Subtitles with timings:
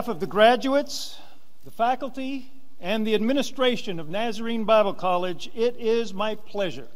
[0.00, 1.18] Behalf of the graduates,
[1.62, 2.50] the faculty,
[2.80, 6.88] and the administration of Nazarene Bible College, it is my pleasure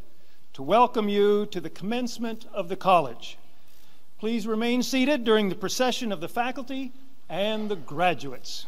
[0.54, 3.36] to welcome you to the commencement of the college.
[4.18, 6.92] Please remain seated during the procession of the faculty
[7.28, 8.64] and the graduates.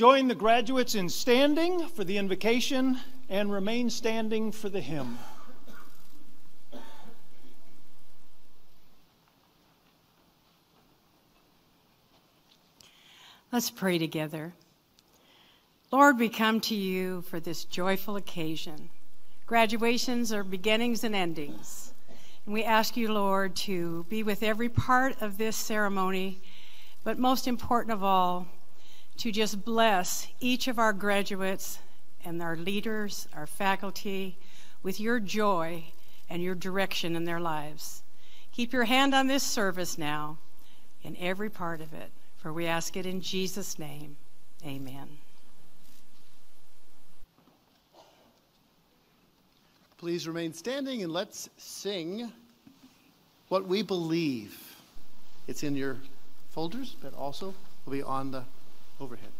[0.00, 5.18] Join the graduates in standing for the invocation and remain standing for the hymn.
[13.52, 14.54] Let's pray together.
[15.92, 18.88] Lord, we come to you for this joyful occasion.
[19.44, 21.92] Graduations are beginnings and endings.
[22.46, 26.40] And we ask you, Lord, to be with every part of this ceremony,
[27.04, 28.46] but most important of all,
[29.20, 31.78] to just bless each of our graduates
[32.24, 34.38] and our leaders, our faculty,
[34.82, 35.84] with your joy
[36.30, 38.02] and your direction in their lives.
[38.52, 40.38] Keep your hand on this service now
[41.02, 44.16] in every part of it, for we ask it in Jesus' name.
[44.64, 45.06] Amen.
[49.98, 52.32] Please remain standing and let's sing
[53.48, 54.58] what we believe.
[55.46, 55.98] It's in your
[56.52, 57.52] folders, but also
[57.84, 58.44] will be on the
[59.00, 59.39] overhead.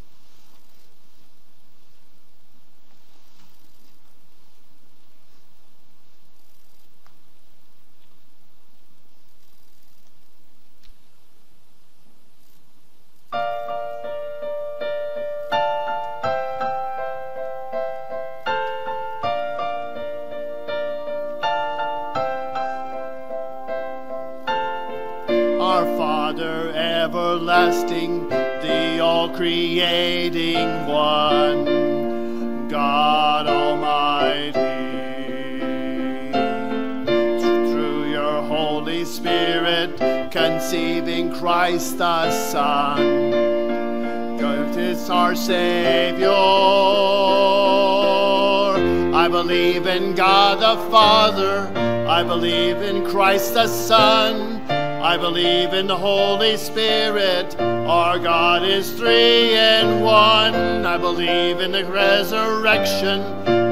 [55.81, 57.59] in the Holy Spirit.
[57.59, 60.85] Our God is three in one.
[60.85, 63.21] I believe in the resurrection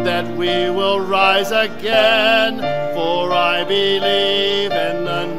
[0.06, 2.58] that we will rise again.
[2.96, 5.39] For I believe in the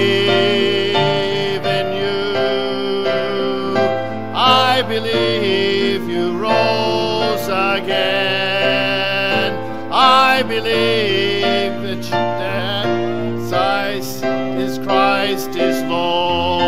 [10.33, 16.63] I believe that, Christ is Christ is Lord.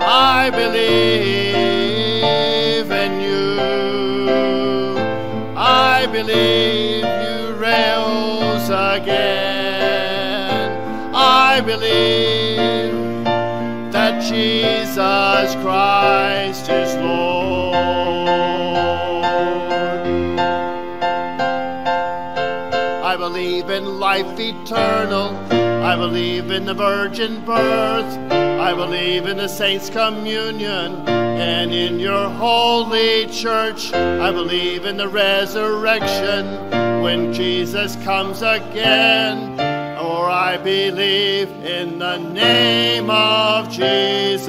[0.00, 0.90] I believe
[2.90, 3.58] in you.
[5.56, 9.12] I believe you rose again.
[11.14, 12.92] I believe
[13.92, 16.61] that Jesus Christ
[23.22, 25.28] believe in life eternal.
[25.84, 28.18] I believe in the virgin birth.
[28.32, 33.92] I believe in the saints' communion and in your holy church.
[33.94, 36.44] I believe in the resurrection
[37.00, 39.52] when Jesus comes again.
[40.00, 44.48] Or I believe in the name of Jesus.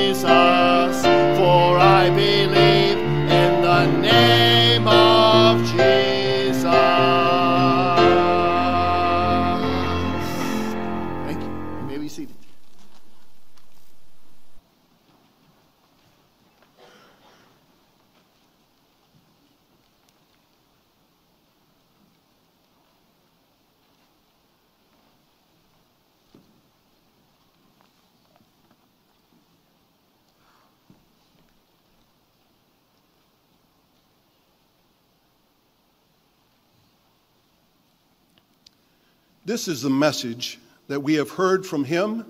[39.51, 42.25] This is the message that we have heard from him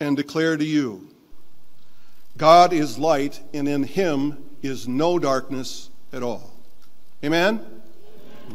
[0.00, 1.06] and declare to you
[2.38, 6.54] God is light, and in him is no darkness at all.
[7.22, 7.62] Amen?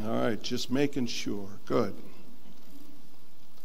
[0.04, 1.48] All right, just making sure.
[1.68, 1.94] Good.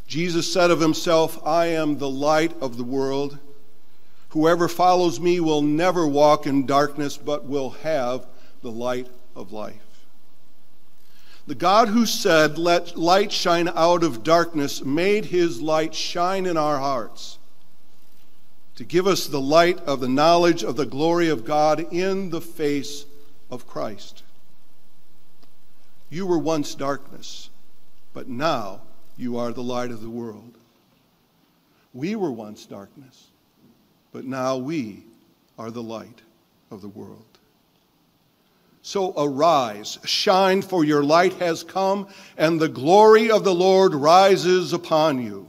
[0.06, 3.38] Jesus said of himself, I am the light of the world.
[4.28, 8.26] Whoever follows me will never walk in darkness, but will have
[8.60, 9.89] the light of life.
[11.50, 16.56] The God who said, Let light shine out of darkness, made his light shine in
[16.56, 17.40] our hearts
[18.76, 22.40] to give us the light of the knowledge of the glory of God in the
[22.40, 23.04] face
[23.50, 24.22] of Christ.
[26.08, 27.50] You were once darkness,
[28.12, 28.82] but now
[29.16, 30.54] you are the light of the world.
[31.92, 33.26] We were once darkness,
[34.12, 35.02] but now we
[35.58, 36.22] are the light
[36.70, 37.29] of the world.
[38.90, 44.72] So arise, shine, for your light has come, and the glory of the Lord rises
[44.72, 45.48] upon you.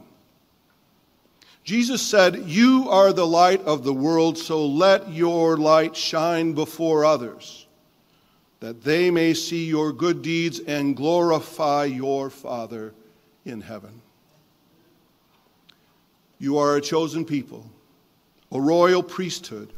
[1.64, 7.04] Jesus said, You are the light of the world, so let your light shine before
[7.04, 7.66] others,
[8.60, 12.94] that they may see your good deeds and glorify your Father
[13.44, 14.04] in heaven.
[16.38, 17.66] You are a chosen people,
[18.52, 19.74] a royal priesthood,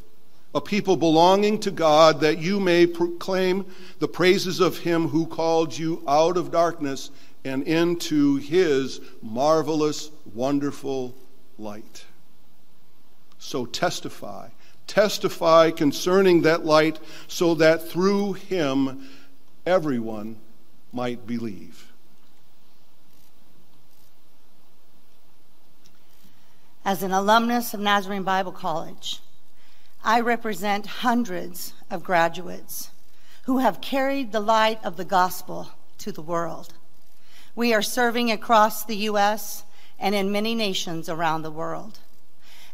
[0.55, 3.65] a people belonging to God, that you may proclaim
[3.99, 7.09] the praises of him who called you out of darkness
[7.43, 11.15] and into his marvelous, wonderful
[11.57, 12.05] light.
[13.39, 14.49] So testify.
[14.87, 19.09] Testify concerning that light so that through him
[19.65, 20.37] everyone
[20.91, 21.91] might believe.
[26.85, 29.19] As an alumnus of Nazarene Bible College,
[30.03, 32.91] I represent hundreds of graduates
[33.45, 35.69] who have carried the light of the gospel
[35.99, 36.73] to the world.
[37.55, 39.63] We are serving across the U.S
[40.03, 41.99] and in many nations around the world.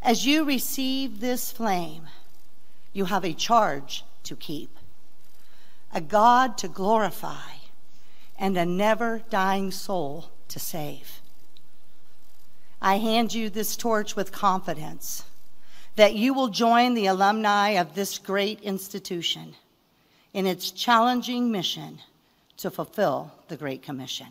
[0.01, 2.07] As you receive this flame,
[2.91, 4.75] you have a charge to keep,
[5.93, 7.51] a God to glorify,
[8.38, 11.21] and a never dying soul to save.
[12.81, 15.24] I hand you this torch with confidence
[16.00, 19.53] that you will join the alumni of this great institution
[20.33, 22.00] in its challenging mission
[22.55, 24.27] to fulfill the Great Commission.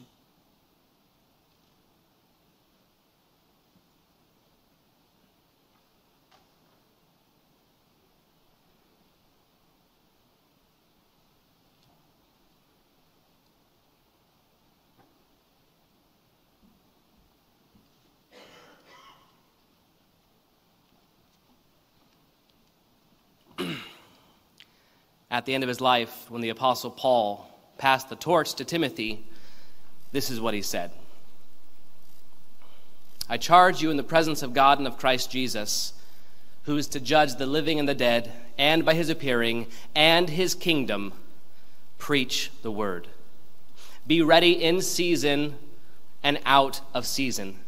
[25.31, 29.25] At the end of his life, when the Apostle Paul passed the torch to Timothy,
[30.13, 30.91] this is what he said
[33.29, 35.93] I charge you in the presence of God and of Christ Jesus,
[36.63, 40.55] who is to judge the living and the dead, and by his appearing and his
[40.55, 41.13] kingdom,
[41.99, 43.09] preach the word.
[44.07, 45.57] Be ready in season
[46.23, 47.59] and out of season.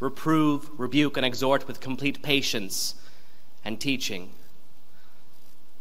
[0.00, 2.96] Reprove, rebuke, and exhort with complete patience
[3.64, 4.30] and teaching.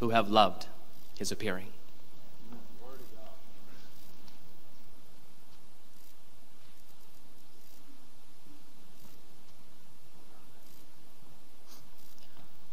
[0.00, 0.66] who have loved
[1.18, 1.68] his appearing.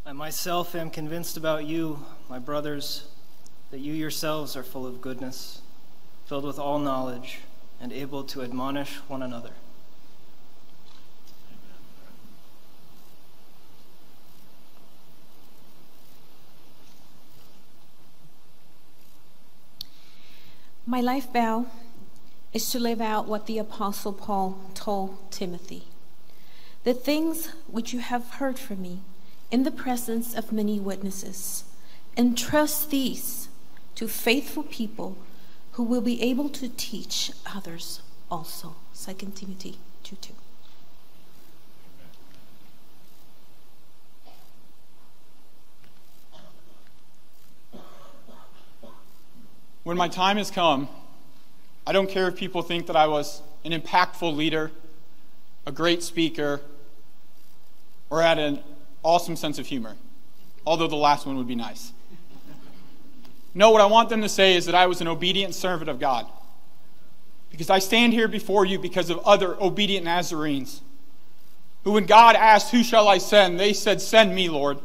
[0.04, 3.08] I myself am convinced about you, my brothers,
[3.72, 5.60] that you yourselves are full of goodness,
[6.26, 7.40] filled with all knowledge,
[7.80, 9.50] and able to admonish one another.
[20.88, 21.66] My life vow
[22.52, 25.88] is to live out what the Apostle Paul told Timothy.
[26.84, 29.00] The things which you have heard from me
[29.50, 31.64] in the presence of many witnesses,
[32.16, 33.48] entrust these
[33.94, 35.16] to faithful people
[35.72, 38.76] who will be able to teach others also.
[38.94, 40.32] 2 Timothy 2 2.
[49.86, 50.88] When my time has come,
[51.86, 54.72] I don't care if people think that I was an impactful leader,
[55.64, 56.60] a great speaker,
[58.10, 58.58] or had an
[59.04, 59.94] awesome sense of humor,
[60.66, 61.92] although the last one would be nice.
[63.54, 66.00] No, what I want them to say is that I was an obedient servant of
[66.00, 66.26] God.
[67.52, 70.80] Because I stand here before you because of other obedient Nazarenes
[71.84, 73.60] who, when God asked, Who shall I send?
[73.60, 74.78] they said, Send me, Lord.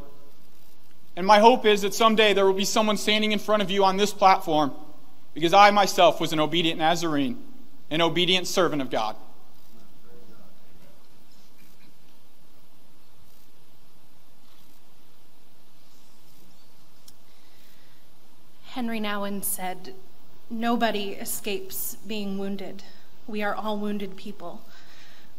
[1.15, 3.83] And my hope is that someday there will be someone standing in front of you
[3.83, 4.71] on this platform
[5.33, 7.41] because I myself was an obedient Nazarene,
[7.89, 9.15] an obedient servant of God.
[18.73, 19.93] Henri Nouwen said,
[20.49, 22.83] Nobody escapes being wounded.
[23.27, 24.61] We are all wounded people,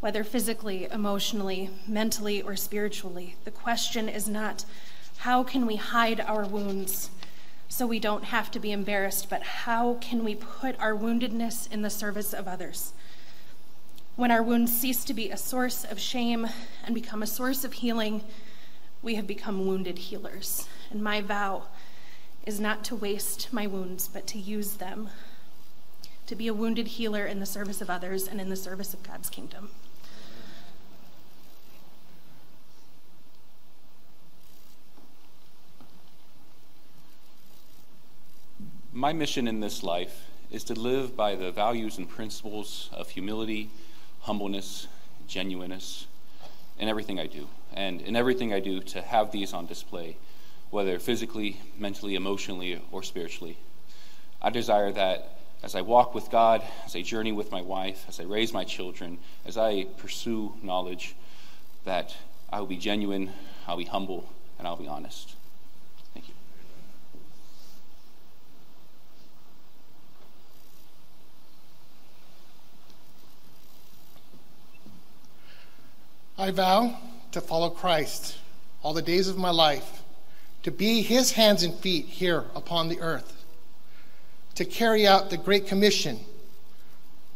[0.00, 3.36] whether physically, emotionally, mentally, or spiritually.
[3.44, 4.64] The question is not
[5.18, 7.10] how can we hide our wounds
[7.72, 11.80] so we don't have to be embarrassed, but how can we put our woundedness in
[11.80, 12.92] the service of others?
[14.14, 16.46] When our wounds cease to be a source of shame
[16.84, 18.24] and become a source of healing,
[19.00, 20.68] we have become wounded healers.
[20.90, 21.62] And my vow
[22.44, 25.08] is not to waste my wounds, but to use them
[26.26, 29.02] to be a wounded healer in the service of others and in the service of
[29.02, 29.70] God's kingdom.
[38.94, 43.70] My mission in this life is to live by the values and principles of humility,
[44.20, 44.86] humbleness,
[45.26, 46.06] genuineness,
[46.78, 47.48] in everything I do.
[47.72, 50.18] And in everything I do, to have these on display
[50.68, 53.56] whether physically, mentally, emotionally, or spiritually.
[54.42, 58.20] I desire that as I walk with God, as I journey with my wife, as
[58.20, 61.14] I raise my children, as I pursue knowledge,
[61.84, 62.14] that
[62.50, 63.32] I will be genuine,
[63.66, 64.28] I'll be humble,
[64.58, 65.34] and I'll be honest.
[76.38, 76.96] I vow
[77.32, 78.38] to follow Christ
[78.82, 80.02] all the days of my life
[80.62, 83.44] to be his hands and feet here upon the earth,
[84.54, 86.20] to carry out the Great Commission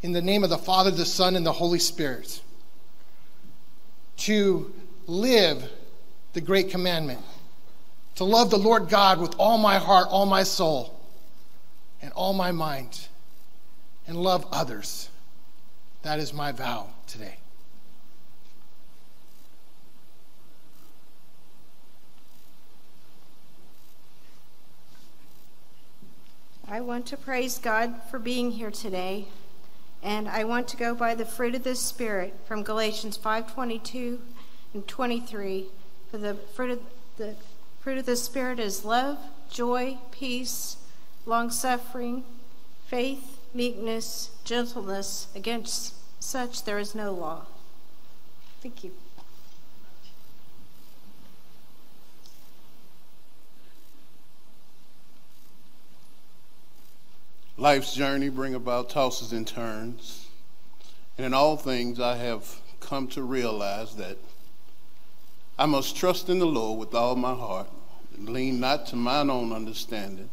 [0.02, 2.40] in the name of the Father, the Son, and the Holy Spirit,
[4.18, 4.72] to
[5.06, 5.68] live
[6.35, 7.20] the Great Commandment,
[8.14, 10.98] to love the Lord God with all my heart, all my soul,
[12.00, 13.09] and all my mind,
[14.06, 15.11] and love others.
[16.02, 17.37] That is my vow today.
[26.68, 29.29] I want to praise God for being here today,
[30.02, 34.18] and I want to go by the fruit of the Spirit from Galatians 5:22
[34.74, 35.66] and 23.
[36.11, 36.81] For the fruit of
[37.18, 37.37] the
[37.79, 40.76] fruit of the Spirit is love, joy, peace,
[41.24, 42.24] long-suffering,
[42.88, 45.29] faith, meekness, gentleness.
[45.37, 47.46] Against such there is no law.
[48.61, 48.90] Thank you.
[57.59, 60.29] Life's journey bring about tosses and turns.
[61.16, 64.19] And in all things I have come to realize that
[65.59, 67.71] I must trust in the Lord with all my heart,
[68.19, 70.29] lean not to mine own understanding.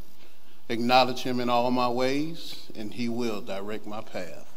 [0.67, 4.49] Acknowledge him in all my ways, and he will direct my path.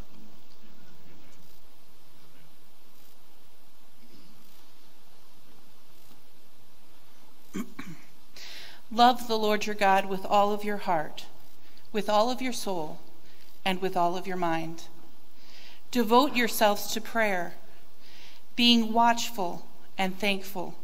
[8.91, 11.27] Love the Lord your God with all of your heart
[11.97, 12.99] with all of your soul
[13.65, 14.83] and with all of your mind.
[15.91, 17.55] Devote yourselves to prayer,
[18.55, 20.75] being watchful and thankful.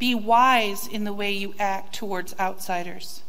[0.00, 3.22] Be wise in the way you act towards outsiders.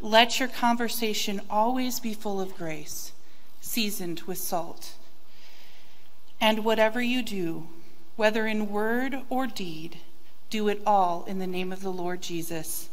[0.00, 3.12] Let your conversation always be full of grace,
[3.60, 4.94] seasoned with salt.
[6.40, 7.68] And whatever you do,
[8.16, 9.98] whether in word or deed,
[10.50, 12.88] do it all in the name of the Lord Jesus,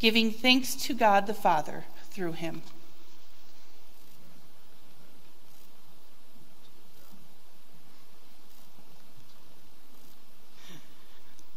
[0.00, 2.62] giving thanks to God the Father through him.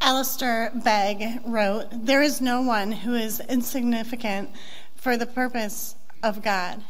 [0.00, 4.50] Alistair Begg wrote, There is no one who is insignificant
[4.94, 6.82] for the purpose of God.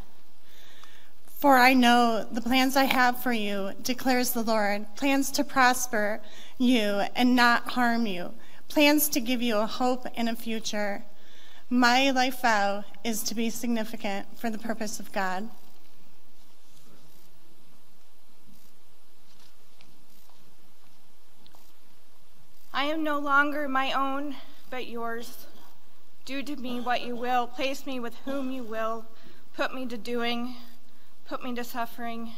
[1.38, 6.20] For I know the plans I have for you, declares the Lord plans to prosper
[6.58, 8.34] you and not harm you,
[8.68, 11.04] plans to give you a hope and a future.
[11.68, 15.48] My life vow is to be significant for the purpose of God.
[22.72, 24.36] I am no longer my own,
[24.70, 25.46] but yours.
[26.24, 29.04] Do to me what you will, place me with whom you will,
[29.56, 30.54] put me to doing,
[31.26, 32.30] put me to suffering,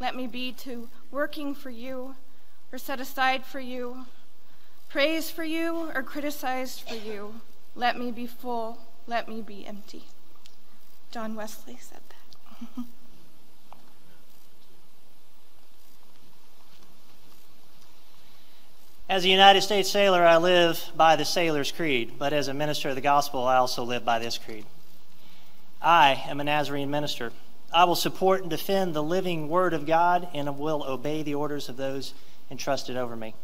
[0.00, 2.16] let me be to working for you,
[2.72, 4.06] or set aside for you,
[4.88, 7.34] praised for you, or criticized for you.
[7.74, 10.04] Let me be full, let me be empty.
[11.10, 12.84] John Wesley said that.
[19.12, 22.88] As a United States sailor, I live by the sailor's creed, but as a minister
[22.88, 24.64] of the gospel, I also live by this creed.
[25.82, 27.30] I am a Nazarene minister.
[27.74, 31.68] I will support and defend the living word of God and will obey the orders
[31.68, 32.14] of those
[32.50, 33.34] entrusted over me.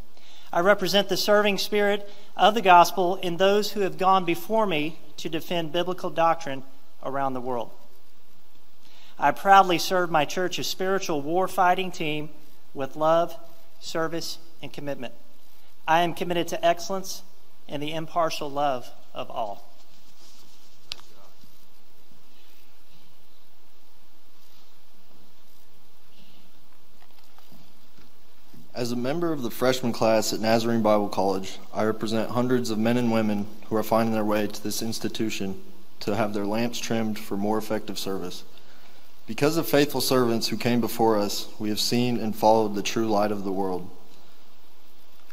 [0.53, 4.99] I represent the serving spirit of the gospel in those who have gone before me
[5.19, 6.63] to defend biblical doctrine
[7.03, 7.71] around the world.
[9.19, 12.31] I proudly serve my church's spiritual war fighting team
[12.73, 13.37] with love,
[13.81, 15.13] service, and commitment.
[15.87, 17.23] I am committed to excellence
[17.69, 19.68] and the impartial love of all.
[28.79, 32.79] As a member of the freshman class at Nazarene Bible College, I represent hundreds of
[32.79, 35.61] men and women who are finding their way to this institution
[35.99, 38.45] to have their lamps trimmed for more effective service.
[39.27, 43.09] Because of faithful servants who came before us, we have seen and followed the true
[43.09, 43.91] light of the world.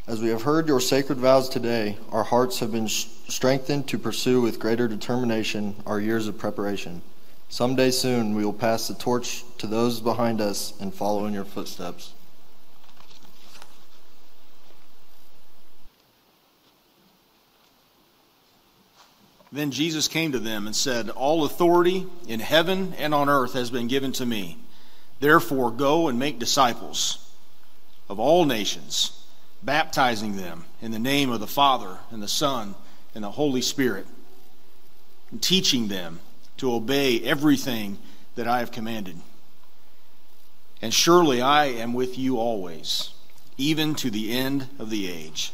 [0.07, 4.41] As we have heard your sacred vows today, our hearts have been strengthened to pursue
[4.41, 7.03] with greater determination our years of preparation.
[7.49, 11.45] Someday soon we will pass the torch to those behind us and follow in your
[11.45, 12.15] footsteps.
[19.55, 23.69] Then Jesus came to them and said, All authority in heaven and on earth has
[23.69, 24.57] been given to me.
[25.21, 27.31] Therefore, go and make disciples
[28.09, 29.23] of all nations
[29.63, 32.75] baptizing them in the name of the Father and the Son
[33.15, 34.05] and the Holy Spirit,
[35.31, 36.19] and teaching them
[36.57, 37.97] to obey everything
[38.35, 39.15] that I have commanded.
[40.81, 43.11] And surely I am with you always,
[43.57, 45.53] even to the end of the age.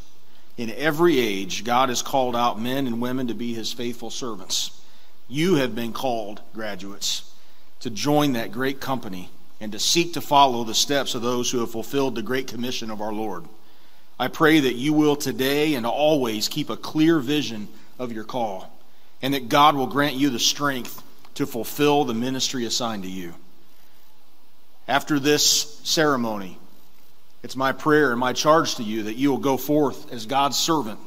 [0.57, 4.79] In every age, God has called out men and women to be his faithful servants.
[5.27, 7.31] You have been called, graduates,
[7.79, 11.59] to join that great company and to seek to follow the steps of those who
[11.59, 13.45] have fulfilled the great commission of our Lord.
[14.19, 18.71] I pray that you will today and always keep a clear vision of your call,
[19.21, 21.01] and that God will grant you the strength
[21.35, 23.33] to fulfill the ministry assigned to you.
[24.87, 26.57] After this ceremony,
[27.43, 30.57] it's my prayer and my charge to you that you will go forth as God's
[30.57, 30.99] servant,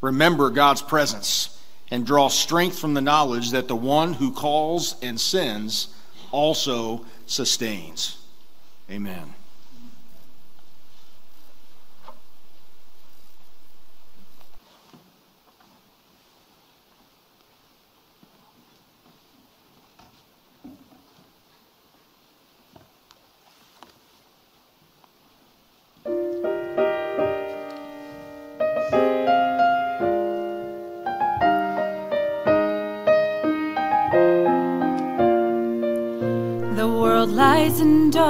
[0.00, 5.20] remember God's presence, and draw strength from the knowledge that the one who calls and
[5.20, 5.88] sends
[6.30, 8.18] also sustains.
[8.90, 9.34] Amen.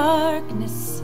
[0.03, 1.01] Darkness,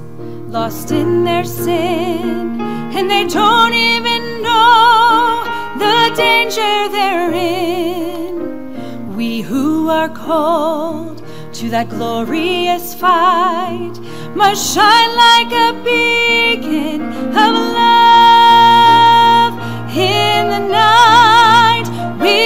[0.49, 2.59] lost in their sin,
[2.97, 5.41] and they don't even know
[5.83, 9.15] the danger they're in.
[9.15, 11.23] We who are called
[11.59, 13.95] to that glorious fight
[14.35, 17.01] must shine like a beacon
[17.45, 19.53] of love
[19.95, 21.87] in the night.
[22.25, 22.39] We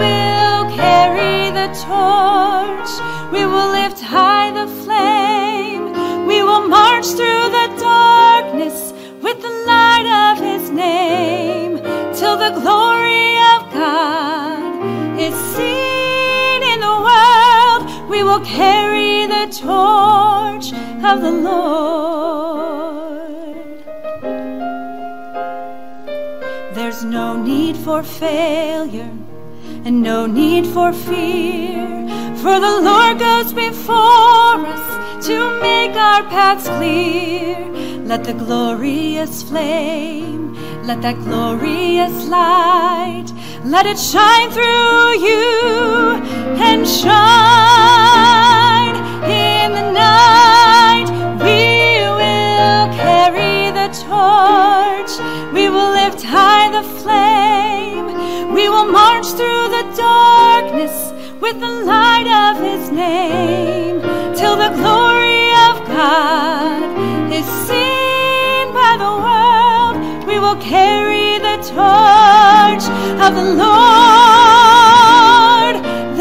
[0.00, 2.15] will carry the torch,
[7.12, 8.92] through the darkness
[9.22, 11.76] with the light of his name
[12.14, 18.10] till the glory of God is seen in the world.
[18.10, 20.72] We will carry the torch
[21.04, 22.66] of the Lord.
[26.74, 29.12] There's no need for failure
[29.84, 31.86] and no need for fear,
[32.42, 34.95] for the Lord goes before us
[35.26, 37.58] to make our paths clear.
[38.04, 40.54] Let the glorious flame,
[40.86, 43.26] let that glorious light,
[43.64, 46.22] let it shine through you
[46.68, 47.26] and shine
[49.26, 51.08] in the night.
[51.42, 55.12] We will carry the torch,
[55.52, 58.06] we will lift high the flame,
[58.54, 61.05] we will march through the darkness
[61.46, 64.00] with the light of his name
[64.34, 66.82] till the glory of God
[67.38, 69.96] is seen by the world.
[70.26, 72.84] We will carry the torch
[73.24, 73.76] of the Lord.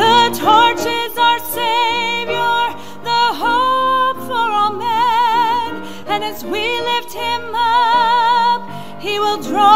[0.02, 2.58] The torch is our Savior,
[3.10, 5.70] the hope for all men.
[6.06, 8.62] And as we lift him up,
[9.02, 9.75] he will draw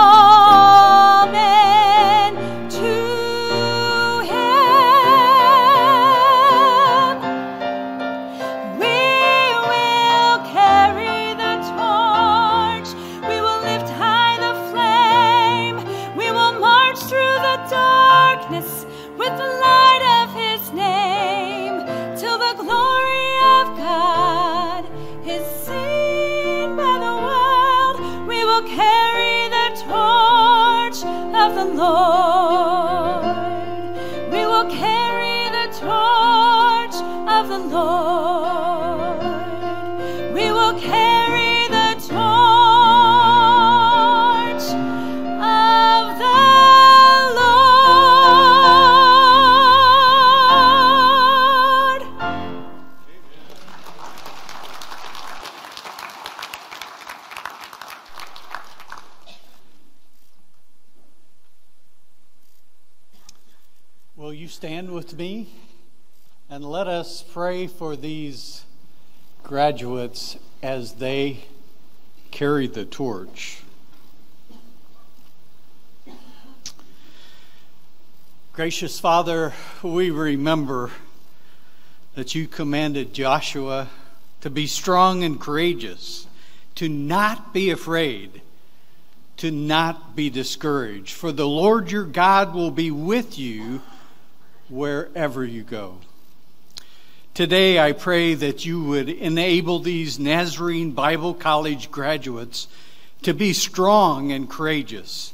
[37.67, 39.19] Lord.
[40.33, 42.19] We will carry the torch
[45.41, 46.39] of the
[47.39, 47.59] Lord.
[64.15, 65.58] Will you stand with me
[66.59, 68.65] and let us pray for these
[69.43, 71.45] graduates as they
[72.31, 73.63] carry the torch?
[78.51, 80.91] Gracious Father, we remember
[82.15, 83.87] that you commanded Joshua
[84.41, 86.27] to be strong and courageous,
[86.75, 88.41] to not be afraid,
[89.37, 93.81] to not be discouraged, for the Lord your God will be with you
[94.67, 95.99] wherever you go.
[97.39, 102.67] Today, I pray that you would enable these Nazarene Bible College graduates
[103.21, 105.33] to be strong and courageous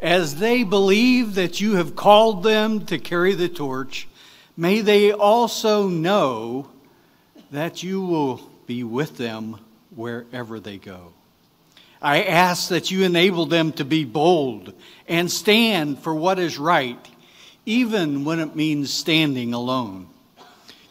[0.00, 4.08] as they believe that you have called them to carry the torch.
[4.56, 6.70] May they also know
[7.50, 9.60] that you will be with them
[9.94, 11.12] wherever they go.
[12.00, 14.72] I ask that you enable them to be bold
[15.06, 17.06] and stand for what is right,
[17.66, 20.08] even when it means standing alone.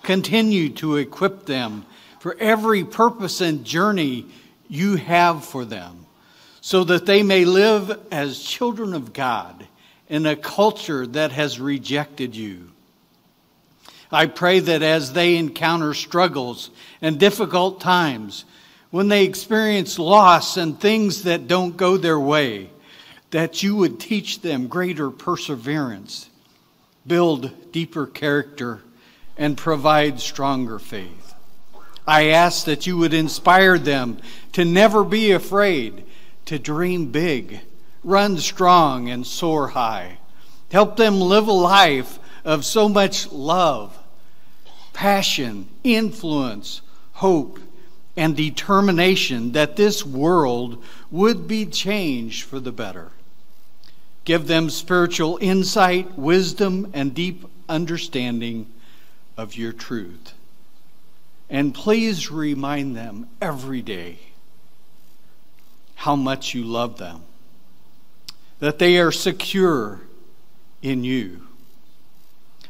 [0.03, 1.85] Continue to equip them
[2.19, 4.25] for every purpose and journey
[4.67, 6.05] you have for them,
[6.61, 9.67] so that they may live as children of God
[10.07, 12.69] in a culture that has rejected you.
[14.11, 16.69] I pray that as they encounter struggles
[17.01, 18.43] and difficult times,
[18.89, 22.69] when they experience loss and things that don't go their way,
[23.31, 26.29] that you would teach them greater perseverance,
[27.07, 28.81] build deeper character,
[29.41, 31.33] and provide stronger faith.
[32.05, 34.19] I ask that you would inspire them
[34.51, 36.03] to never be afraid,
[36.45, 37.61] to dream big,
[38.03, 40.19] run strong, and soar high.
[40.71, 43.97] Help them live a life of so much love,
[44.93, 46.81] passion, influence,
[47.13, 47.59] hope,
[48.15, 53.11] and determination that this world would be changed for the better.
[54.23, 58.67] Give them spiritual insight, wisdom, and deep understanding
[59.41, 60.33] of your truth.
[61.49, 64.19] And please remind them every day
[65.95, 67.23] how much you love them,
[68.59, 70.01] that they are secure
[70.83, 71.41] in you.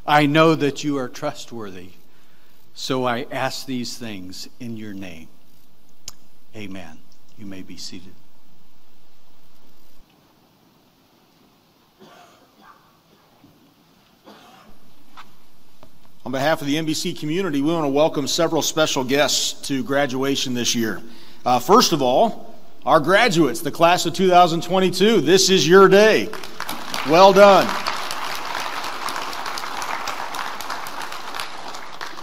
[0.07, 1.89] I know that you are trustworthy,
[2.73, 5.27] so I ask these things in your name.
[6.55, 6.99] Amen.
[7.37, 8.13] You may be seated.
[16.23, 20.53] On behalf of the NBC community, we want to welcome several special guests to graduation
[20.53, 21.01] this year.
[21.43, 22.55] Uh, first of all,
[22.85, 26.29] our graduates, the class of 2022, this is your day.
[27.09, 27.65] Well done.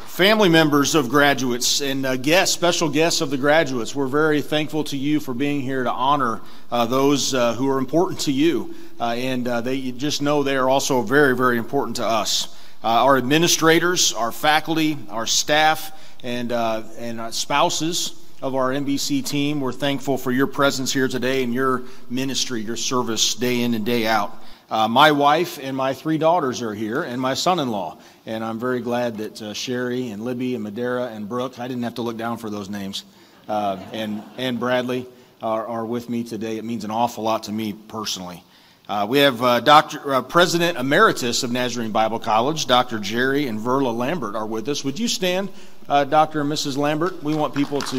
[0.07, 4.85] Family members of graduates and uh, guests, special guests of the graduates, we're very thankful
[4.85, 6.41] to you for being here to honor
[6.71, 8.77] uh, those uh, who are important to you.
[9.01, 12.55] Uh, and uh, they you just know they are also very, very important to us.
[12.83, 15.91] Uh, our administrators, our faculty, our staff,
[16.23, 21.43] and, and our spouses of our NBC team, we're thankful for your presence here today
[21.43, 24.33] and your ministry, your service day in and day out.
[24.71, 27.99] Uh, my wife and my three daughters are here, and my son in law.
[28.27, 31.83] And I'm very glad that uh, Sherry and Libby and Madera and Brooke, I didn't
[31.83, 33.05] have to look down for those names,
[33.49, 35.07] uh, and, and Bradley
[35.43, 36.59] are, are, with me today.
[36.59, 38.45] It means an awful lot to me personally.
[38.89, 40.15] Uh, we have uh, Dr.
[40.15, 42.99] Uh, President Emeritus of Nazarene Bible College, Dr.
[42.99, 44.83] Jerry and Verla Lambert, are with us.
[44.83, 45.51] Would you stand,
[45.87, 46.41] Dr.
[46.41, 46.79] and Mrs.
[46.79, 47.23] Lambert?
[47.23, 47.99] We want people to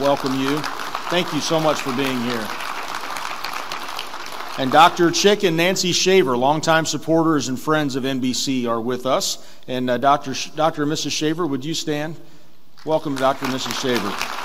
[0.00, 0.58] welcome you.
[1.10, 2.48] Thank you so much for being here.
[4.58, 5.12] And Dr.
[5.12, 9.46] Chic and Nancy Shaver, longtime supporters and friends of NBC, are with us.
[9.68, 10.32] And uh, Dr.
[10.32, 10.84] Sh- Dr.
[10.84, 11.10] and Mrs.
[11.10, 12.16] Shaver, would you stand?
[12.86, 13.44] Welcome, Dr.
[13.44, 13.78] and Mrs.
[13.82, 14.41] Shaver.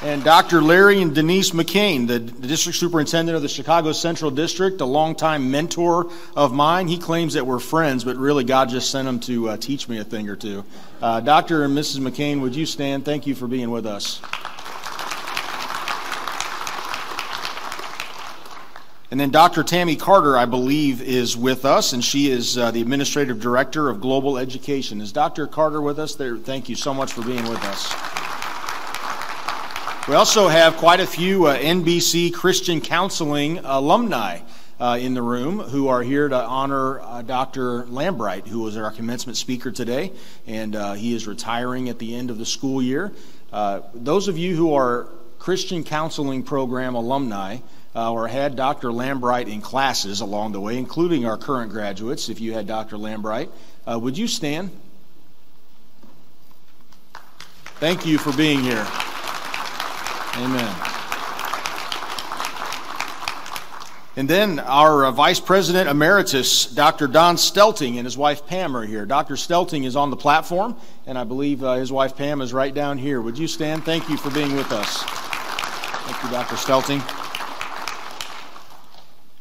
[0.00, 0.62] And Dr.
[0.62, 6.08] Larry and Denise McCain, the, district superintendent of the Chicago Central District, a longtime mentor
[6.36, 6.86] of mine.
[6.86, 9.98] He claims that we're friends, but really God just sent him to uh, teach me
[9.98, 10.64] a thing or two.
[11.02, 11.64] Uh, Dr.
[11.64, 11.98] and Mrs.
[11.98, 13.04] McCain, would you stand?
[13.04, 14.20] Thank you for being with us.
[19.10, 19.64] And then Dr.
[19.64, 24.00] Tammy Carter, I believe, is with us, and she is uh, the Administrative Director of
[24.00, 25.00] Global Education.
[25.00, 25.48] Is Dr.
[25.48, 26.36] Carter with us there?
[26.36, 28.17] Thank you so much for being with us.
[30.08, 34.40] We also have quite a few uh, NBC Christian Counseling alumni
[34.80, 37.84] uh, in the room who are here to honor uh, Dr.
[37.84, 40.12] Lambright, who was our commencement speaker today,
[40.46, 43.12] and uh, he is retiring at the end of the school year.
[43.52, 47.58] Uh, those of you who are Christian Counseling Program alumni,
[47.94, 48.88] uh, or had Dr.
[48.88, 52.96] Lambright in classes along the way, including our current graduates, if you had Dr.
[52.96, 53.50] Lambright,
[53.86, 54.70] uh, would you stand?
[57.78, 58.86] Thank you for being here.
[60.36, 60.74] Amen.
[64.18, 67.06] And then our uh, Vice President Emeritus, Dr.
[67.06, 69.06] Don Stelting, and his wife Pam are here.
[69.06, 69.36] Dr.
[69.36, 70.74] Stelting is on the platform,
[71.06, 73.20] and I believe uh, his wife Pam is right down here.
[73.20, 73.84] Would you stand?
[73.84, 75.04] Thank you for being with us.
[75.04, 76.56] Thank you, Dr.
[76.56, 77.00] Stelting.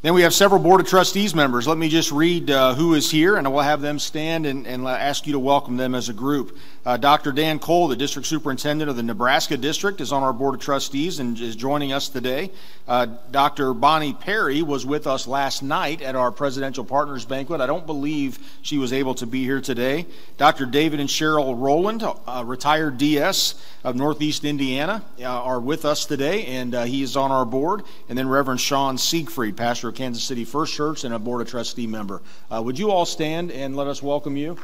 [0.03, 1.67] Then we have several Board of Trustees members.
[1.67, 4.87] Let me just read uh, who is here, and we'll have them stand and, and
[4.87, 6.55] ask you to welcome them as a group.
[6.87, 7.33] Uh, Dr.
[7.33, 11.19] Dan Cole, the District Superintendent of the Nebraska District, is on our Board of Trustees
[11.19, 12.49] and is joining us today.
[12.87, 13.73] Uh, Dr.
[13.73, 17.59] Bonnie Perry was with us last night at our Presidential Partners Banquet.
[17.59, 20.05] I don't believe she was able to be here today.
[20.37, 20.65] Dr.
[20.65, 26.45] David and Cheryl Rowland, uh, retired DS of Northeast Indiana, uh, are with us today,
[26.45, 27.83] and uh, he is on our board.
[28.07, 31.49] And then Reverend Sean Siegfried, pastor of Kansas City First Church and a Board of
[31.49, 32.21] Trustee member.
[32.49, 34.57] Uh, would you all stand and let us welcome you?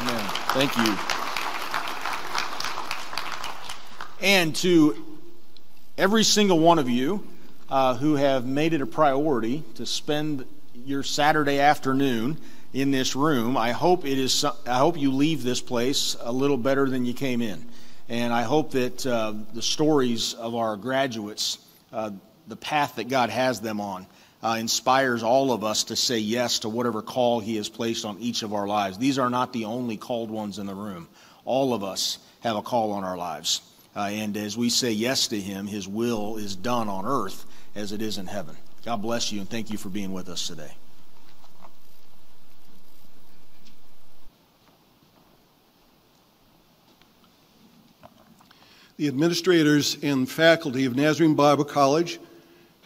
[0.00, 0.39] Amen.
[0.52, 0.98] Thank you.
[4.20, 4.96] And to
[5.96, 7.24] every single one of you
[7.68, 10.44] uh, who have made it a priority to spend
[10.74, 12.36] your Saturday afternoon
[12.72, 14.44] in this room, I hope it is.
[14.44, 17.64] I hope you leave this place a little better than you came in,
[18.08, 21.58] and I hope that uh, the stories of our graduates,
[21.92, 22.10] uh,
[22.48, 24.04] the path that God has them on,
[24.42, 28.18] uh, inspires all of us to say yes to whatever call He has placed on
[28.18, 28.98] each of our lives.
[28.98, 31.08] These are not the only called ones in the room.
[31.44, 33.60] All of us have a call on our lives.
[33.94, 37.92] Uh, and as we say yes to Him, His will is done on earth as
[37.92, 38.56] it is in heaven.
[38.84, 40.72] God bless you and thank you for being with us today.
[48.96, 52.18] The administrators and faculty of Nazarene Bible College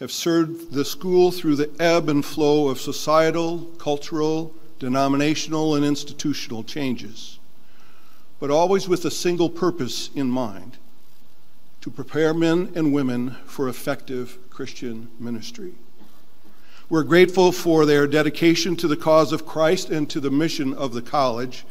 [0.05, 6.63] have served the school through the ebb and flow of societal, cultural, denominational, and institutional
[6.63, 7.39] changes,
[8.39, 10.77] but always with a single purpose in mind
[11.81, 15.73] to prepare men and women for effective Christian ministry.
[16.91, 20.93] We're grateful for their dedication to the cause of Christ and to the mission of
[20.93, 21.65] the college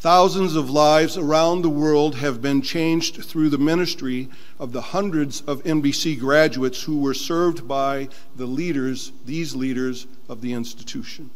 [0.00, 5.42] Thousands of lives around the world have been changed through the ministry of the hundreds
[5.42, 11.28] of NBC graduates who were served by the leaders, these leaders of the institution.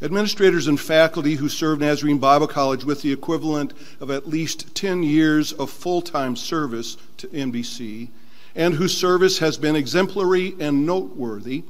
[0.00, 5.02] Administrators and faculty who serve Nazarene Bible College with the equivalent of at least 10
[5.02, 8.10] years of full time service to NBC
[8.54, 11.64] and whose service has been exemplary and noteworthy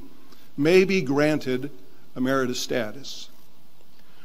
[0.55, 1.71] may be granted
[2.15, 3.28] emeritus status.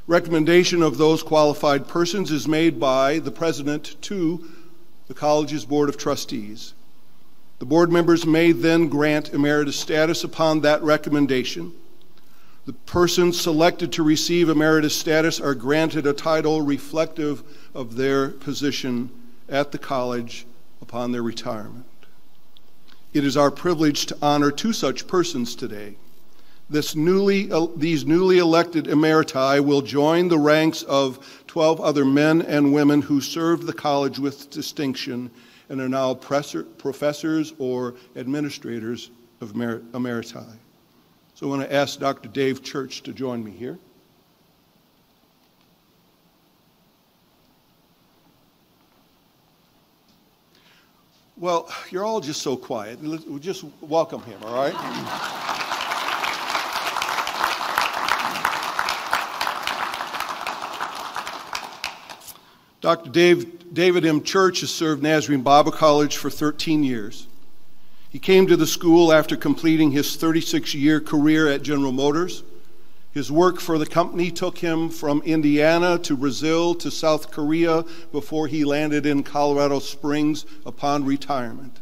[0.06, 4.44] Recommendation of those qualified persons is made by the president to
[5.06, 6.74] the college's board of trustees.
[7.58, 11.72] The board members may then grant emeritus status upon that recommendation.
[12.66, 17.42] The persons selected to receive emeritus status are granted a title reflective
[17.74, 19.10] of their position
[19.48, 20.46] at the college
[20.82, 21.86] upon their retirement.
[23.14, 25.96] It is our privilege to honor two such persons today.
[26.70, 32.40] This newly, uh, these newly elected emeriti will join the ranks of 12 other men
[32.42, 35.30] and women who served the college with distinction
[35.68, 39.10] and are now professors or administrators
[39.42, 40.46] of emeriti.
[41.34, 42.28] So I want to ask Dr.
[42.30, 43.78] Dave Church to join me here.
[51.36, 53.00] Well, you're all just so quiet.
[53.40, 55.70] Just welcome him, all right?
[62.84, 63.08] Dr.
[63.08, 64.22] Dave, David M.
[64.22, 67.28] Church has served Nazarene Bible College for 13 years.
[68.10, 72.42] He came to the school after completing his 36 year career at General Motors.
[73.14, 78.48] His work for the company took him from Indiana to Brazil to South Korea before
[78.48, 81.80] he landed in Colorado Springs upon retirement.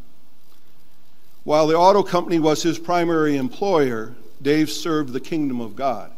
[1.43, 6.13] While the auto company was his primary employer, Dave served the kingdom of God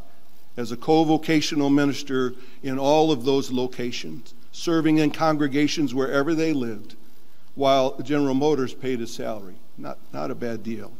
[0.58, 6.52] as a co vocational minister in all of those locations serving in congregations wherever they
[6.52, 6.94] lived,
[7.56, 9.56] while General Motors paid his salary.
[9.76, 10.92] Not, not a bad deal.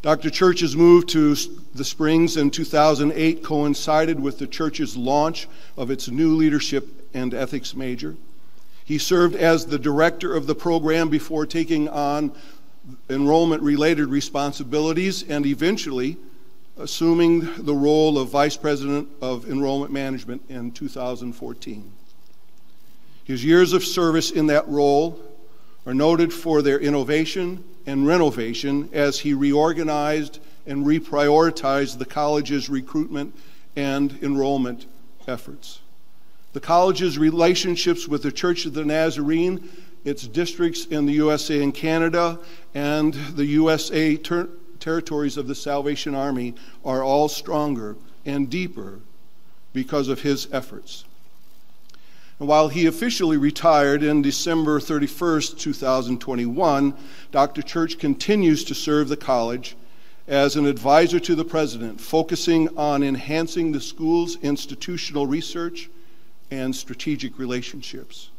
[0.00, 0.30] Dr.
[0.30, 1.34] Church's move to
[1.74, 7.74] the Springs in 2008 coincided with the church's launch of its new leadership and ethics
[7.74, 8.16] major.
[8.84, 12.32] He served as the director of the program before taking on
[13.10, 16.16] enrollment related responsibilities and eventually
[16.76, 21.92] assuming the role of Vice President of Enrollment Management in 2014.
[23.24, 25.20] His years of service in that role
[25.86, 33.34] are noted for their innovation and renovation as he reorganized and reprioritized the college's recruitment
[33.76, 34.86] and enrollment
[35.28, 35.80] efforts.
[36.54, 39.68] The college's relationships with the Church of the Nazarene,
[40.04, 42.38] its districts in the USA and Canada,
[42.74, 44.16] and the USA
[44.84, 46.54] territories of the Salvation Army
[46.84, 49.00] are all stronger and deeper
[49.72, 51.04] because of his efforts.
[52.38, 56.94] And while he officially retired in December 31st, 2021,
[57.32, 57.62] Dr.
[57.62, 59.74] Church continues to serve the college
[60.28, 65.88] as an advisor to the president, focusing on enhancing the school's institutional research
[66.50, 68.30] and strategic relationships.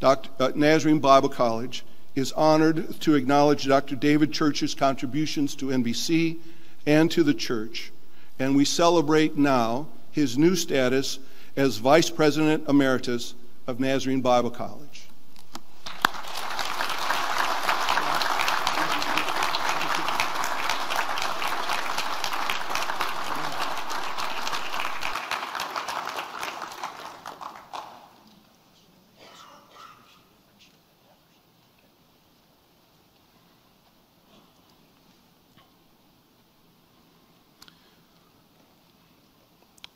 [0.00, 0.30] Dr.
[0.40, 3.96] Uh, Nazarene Bible College is honored to acknowledge Dr.
[3.96, 6.38] David Church's contributions to NBC
[6.86, 7.92] and to the church,
[8.38, 11.18] and we celebrate now his new status
[11.56, 13.34] as Vice President Emeritus
[13.66, 15.09] of Nazarene Bible College.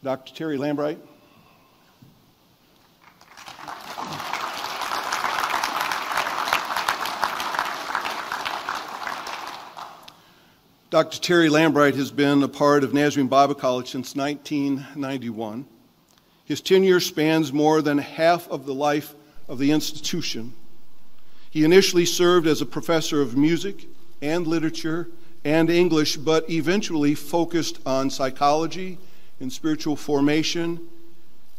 [0.05, 0.34] Dr.
[0.34, 0.98] Terry Lambright.
[10.90, 11.18] Dr.
[11.22, 15.64] Terry Lambright has been a part of Nazarene Bible College since 1991.
[16.44, 19.14] His tenure spans more than half of the life
[19.48, 20.52] of the institution.
[21.48, 23.86] He initially served as a professor of music
[24.20, 25.09] and literature
[25.46, 28.98] and English, but eventually focused on psychology
[29.41, 30.80] in spiritual formation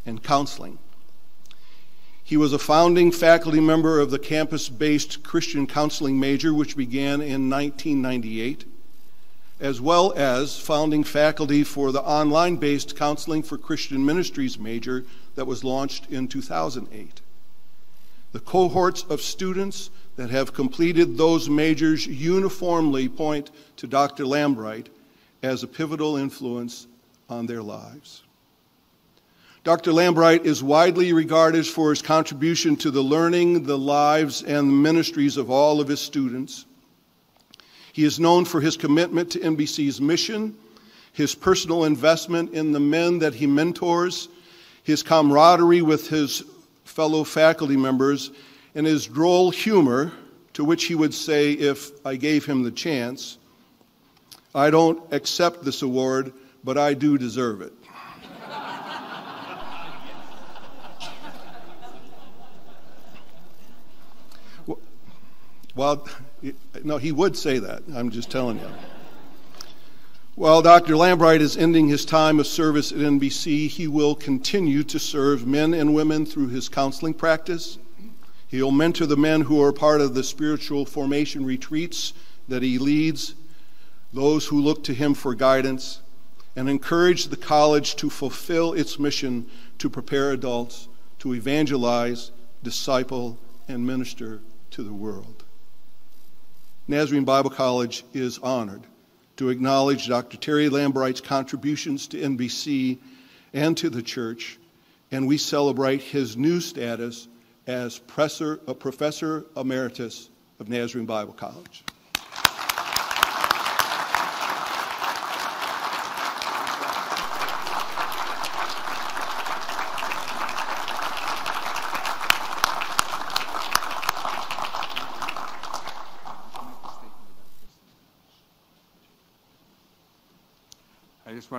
[0.06, 0.80] and counseling.
[2.24, 7.22] He was a founding faculty member of the campus based Christian counseling major, which began
[7.22, 8.66] in 1998,
[9.60, 15.06] as well as founding faculty for the online based Counseling for Christian Ministries major
[15.36, 17.22] that was launched in 2008.
[18.32, 24.26] The cohorts of students that have completed those majors uniformly point to Dr.
[24.26, 24.88] Lambright
[25.44, 26.88] as a pivotal influence
[27.30, 28.24] on their lives.
[29.64, 29.92] Dr.
[29.92, 35.38] Lambright is widely regarded for his contribution to the learning, the lives, and the ministries
[35.38, 36.66] of all of his students.
[37.92, 40.56] He is known for his commitment to NBC's mission,
[41.14, 44.30] his personal investment in the men that he mentors,
[44.84, 46.44] his camaraderie with his
[46.84, 48.30] fellow faculty members,
[48.76, 50.12] and his droll humor,
[50.54, 53.40] to which he would say, if I gave him the chance,
[54.54, 56.34] I don't accept this award
[56.66, 57.72] but I do deserve it.
[65.76, 66.08] well,
[66.84, 67.84] no, he would say that.
[67.94, 68.68] I'm just telling you.
[70.34, 70.96] While Dr.
[70.96, 75.76] Lambright is ending his time of service at NBC, he will continue to serve men
[75.76, 77.78] and women through his counseling practice.
[78.48, 82.14] He'll mentor the men who are part of the spiritual formation retreats
[82.48, 83.36] that he leads,
[84.12, 86.02] those who look to him for guidance
[86.56, 89.46] and encourage the college to fulfill its mission
[89.78, 90.88] to prepare adults
[91.20, 92.32] to evangelize,
[92.64, 93.38] disciple,
[93.68, 94.42] and minister
[94.72, 95.44] to the world.
[96.88, 98.84] Nazarene Bible College is honored
[99.38, 100.38] to acknowledge Dr.
[100.38, 103.00] Terry Lambright's contributions to NBC
[103.54, 104.60] and to the church,
[105.12, 107.28] and we celebrate his new status
[107.68, 108.60] as Professor
[109.58, 110.30] Emeritus
[110.60, 111.84] of Nazarene Bible College.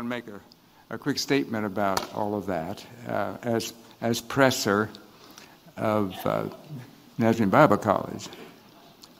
[0.08, 0.40] To make a,
[0.94, 2.84] a quick statement about all of that.
[3.08, 4.88] Uh, as, as presser
[5.76, 6.44] of uh,
[7.18, 8.28] Nazarene Bible College,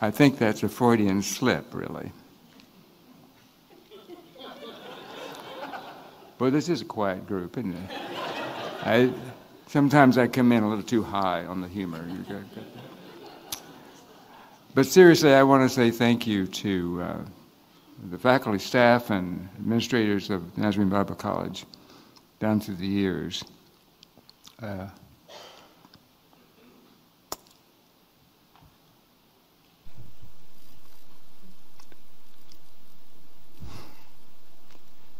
[0.01, 2.13] I think that's a Freudian slip, really.
[6.39, 7.91] Well, this is a quiet group, isn't it?
[8.83, 9.11] I,
[9.69, 12.07] sometimes I come in a little too high on the humor.
[14.75, 17.19] But seriously, I want to say thank you to uh,
[18.11, 21.65] the faculty, staff, and administrators of Nazarene Bible College
[22.39, 23.43] down through the years.
[24.63, 24.89] Uh,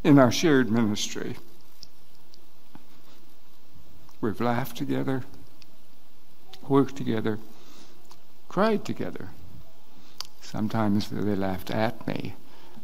[0.05, 1.37] in our shared ministry,
[4.21, 5.25] we've laughed together,
[6.69, 7.39] worked together,
[8.49, 9.31] cried together.
[10.41, 12.35] Sometimes they laughed at me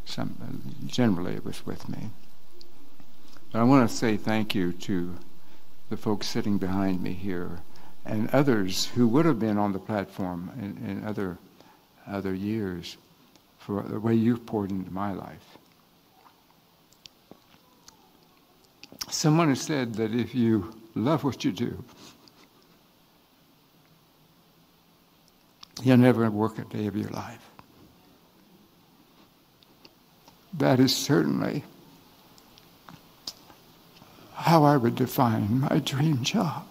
[0.05, 2.11] some, uh, generally, it was with me.
[3.53, 5.14] But I want to say thank you to
[5.90, 7.61] the folks sitting behind me here
[8.05, 11.38] and others who would have been on the platform in, in other
[12.07, 12.96] other years
[13.59, 15.57] for the way you've poured into my life.
[19.09, 21.84] Someone has said that if you love what you do,
[25.82, 27.51] you'll never work a day of your life.
[30.55, 31.64] That is certainly
[34.34, 36.66] how I would define my dream job.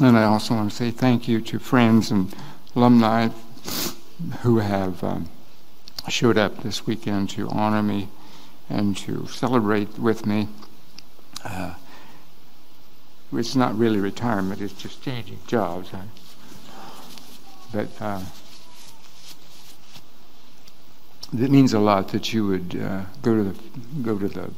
[0.00, 2.34] And I also want to say thank you to friends and
[2.74, 3.28] alumni
[4.42, 5.28] who have um,
[6.08, 8.08] showed up this weekend to honor me
[8.68, 10.48] and to celebrate with me.
[11.44, 11.74] Uh,
[13.32, 15.90] it's not really retirement, it's just changing jobs.
[17.72, 18.20] But uh,
[21.32, 24.50] it means a lot that you would uh, go to the go to the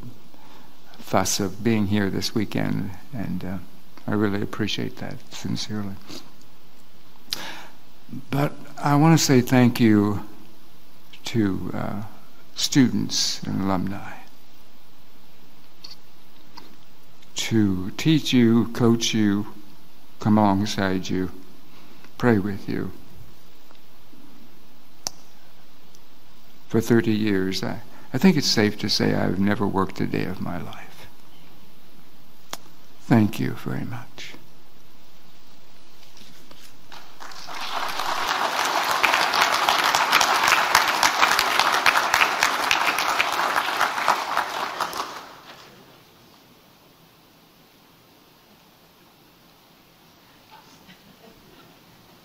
[0.99, 3.59] fuss of being here this weekend, and uh,
[4.07, 5.95] I really appreciate that sincerely.
[8.31, 10.27] But I want to say thank you
[11.27, 12.03] to uh,
[12.55, 14.19] students and alumni
[17.39, 19.47] to teach you, coach you,
[20.19, 21.31] come alongside you,
[22.19, 22.91] pray with you.
[26.69, 27.81] For 30 years, I,
[28.13, 31.07] I think it's safe to say I've never worked a day of my life.
[33.07, 34.35] Thank you very much.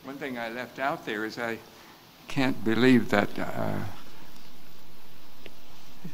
[0.04, 1.60] One thing I left out there is I
[2.28, 3.80] can't believe that uh,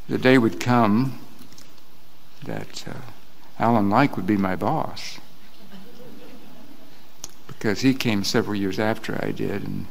[0.08, 1.18] the day would come
[2.44, 2.92] that uh,
[3.58, 5.18] Alan Like would be my boss.
[7.46, 9.86] Because he came several years after I did, and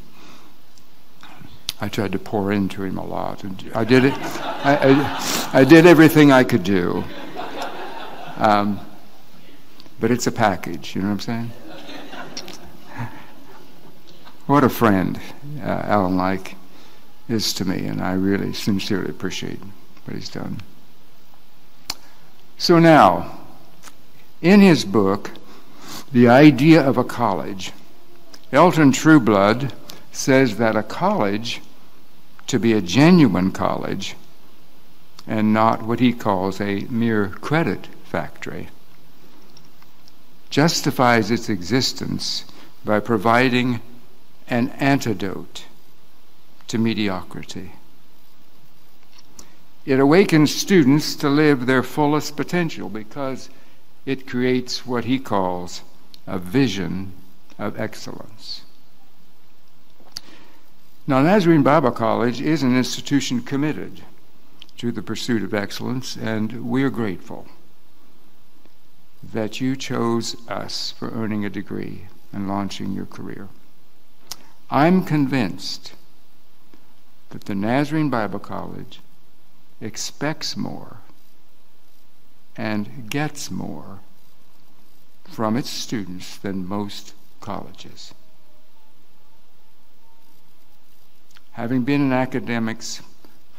[1.79, 3.43] I tried to pour into him a lot.
[3.43, 4.13] And I did it.
[4.15, 4.77] I,
[5.53, 7.03] I, I did everything I could do.
[8.37, 8.79] Um,
[9.99, 11.51] but it's a package, you know what I'm saying?
[14.47, 15.19] What a friend
[15.61, 16.55] uh, Alan Like
[17.27, 19.59] is to me, and I really sincerely appreciate
[20.09, 20.59] what he's done.
[22.57, 23.39] So now,
[24.41, 25.29] in his book,
[26.11, 27.73] The Idea of a College,
[28.51, 29.71] Elton Trueblood
[30.11, 31.61] says that a college,
[32.47, 34.15] to be a genuine college,
[35.27, 38.69] and not what he calls a mere credit factory,
[40.49, 42.45] justifies its existence
[42.83, 43.79] by providing
[44.47, 45.65] an antidote
[46.67, 47.73] to mediocrity.
[49.89, 53.49] It awakens students to live their fullest potential because
[54.05, 55.81] it creates what he calls
[56.27, 57.13] a vision
[57.57, 58.61] of excellence.
[61.07, 64.03] Now, Nazarene Bible College is an institution committed
[64.77, 67.47] to the pursuit of excellence, and we are grateful
[69.23, 73.47] that you chose us for earning a degree and launching your career.
[74.69, 75.93] I'm convinced
[77.31, 78.99] that the Nazarene Bible College
[79.81, 80.97] expects more
[82.57, 83.99] and gets more
[85.23, 88.13] from its students than most colleges.
[91.51, 93.01] Having been in academics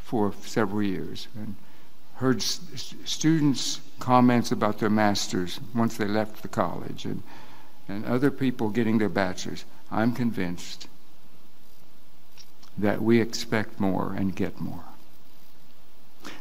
[0.02, 1.54] for several years and
[2.16, 7.22] heard students' comments about their masters once they left the college and,
[7.88, 10.88] and other people getting their bachelors, I'm convinced
[12.76, 14.89] that we expect more and get more.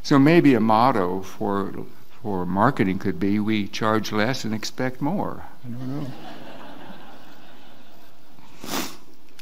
[0.01, 1.86] So maybe a motto for
[2.21, 5.45] for marketing could be we charge less and expect more.
[5.65, 6.11] I don't know.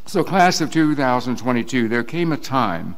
[0.05, 2.95] so class of 2022, there came a time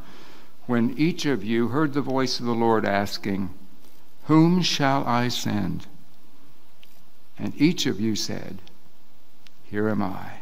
[0.68, 3.52] when each of you heard the voice of the Lord asking,
[4.26, 5.88] "Whom shall I send?"
[7.38, 8.62] And each of you said,
[9.64, 10.42] "Here am I.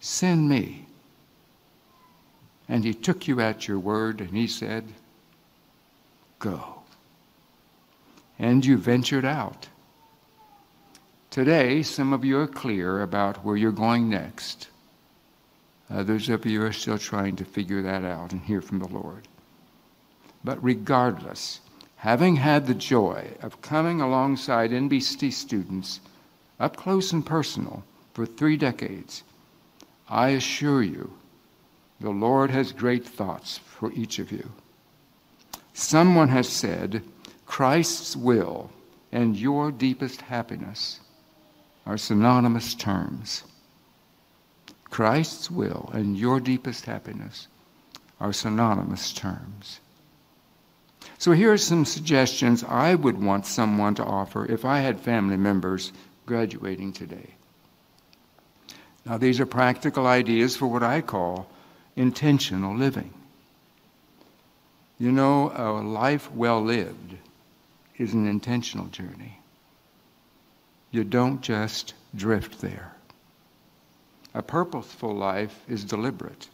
[0.00, 0.86] Send me."
[2.68, 4.94] And he took you at your word and he said,
[6.40, 6.82] Go.
[8.38, 9.68] And you ventured out.
[11.30, 14.68] Today, some of you are clear about where you're going next.
[15.90, 19.28] Others of you are still trying to figure that out and hear from the Lord.
[20.42, 21.60] But regardless,
[21.96, 26.00] having had the joy of coming alongside NBC students
[26.58, 27.84] up close and personal
[28.14, 29.22] for three decades,
[30.08, 31.12] I assure you
[32.00, 34.50] the Lord has great thoughts for each of you.
[35.72, 37.02] Someone has said,
[37.46, 38.70] Christ's will
[39.12, 41.00] and your deepest happiness
[41.86, 43.44] are synonymous terms.
[44.90, 47.48] Christ's will and your deepest happiness
[48.20, 49.80] are synonymous terms.
[51.18, 55.36] So here are some suggestions I would want someone to offer if I had family
[55.36, 55.92] members
[56.26, 57.34] graduating today.
[59.06, 61.50] Now, these are practical ideas for what I call
[61.96, 63.12] intentional living.
[65.00, 67.16] You know, a life well lived
[67.96, 69.40] is an intentional journey.
[70.90, 72.92] You don't just drift there.
[74.34, 76.48] A purposeful life is deliberate.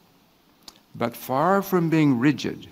[0.95, 2.69] But far from being rigid,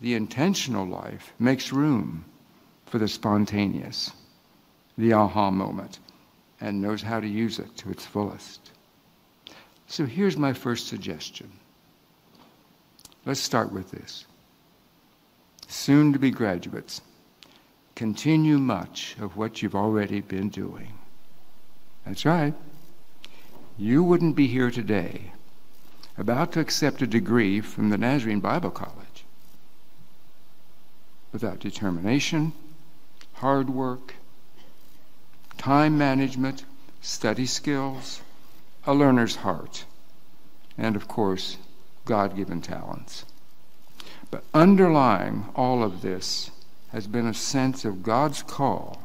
[0.00, 2.24] the intentional life makes room
[2.86, 4.10] for the spontaneous,
[4.98, 6.00] the aha moment,
[6.60, 8.72] and knows how to use it to its fullest.
[9.86, 11.52] So here's my first suggestion.
[13.24, 14.26] Let's start with this.
[15.72, 17.00] Soon to be graduates,
[17.94, 20.98] continue much of what you've already been doing.
[22.04, 22.52] That's right.
[23.78, 25.32] You wouldn't be here today
[26.18, 29.24] about to accept a degree from the Nazarene Bible College
[31.32, 32.52] without determination,
[33.32, 34.16] hard work,
[35.56, 36.66] time management,
[37.00, 38.20] study skills,
[38.86, 39.86] a learner's heart,
[40.76, 41.56] and of course,
[42.04, 43.24] God given talents.
[44.32, 46.50] But underlying all of this
[46.90, 49.02] has been a sense of God's call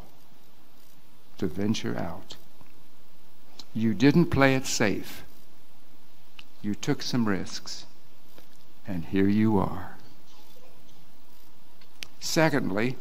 [1.37, 2.37] to venture out.
[3.73, 5.23] You didn't play it safe.
[6.61, 7.85] You took some risks,
[8.87, 9.97] and here you are.
[12.21, 12.95] Secondly,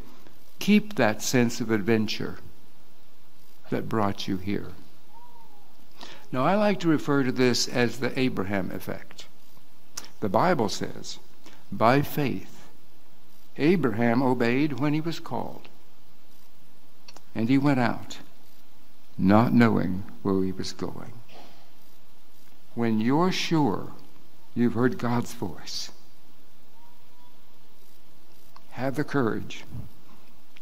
[0.59, 2.39] keep that sense of adventure
[3.70, 4.72] that brought you here.
[6.33, 9.27] Now, I like to refer to this as the Abraham effect.
[10.18, 11.20] The Bible says,
[11.71, 12.69] by faith,
[13.59, 15.69] Abraham obeyed when he was called,
[17.35, 18.19] and he went out,
[19.19, 21.12] not knowing where he was going.
[22.75, 23.93] When you're sure
[24.55, 25.91] you've heard God's voice,
[28.73, 29.64] have the courage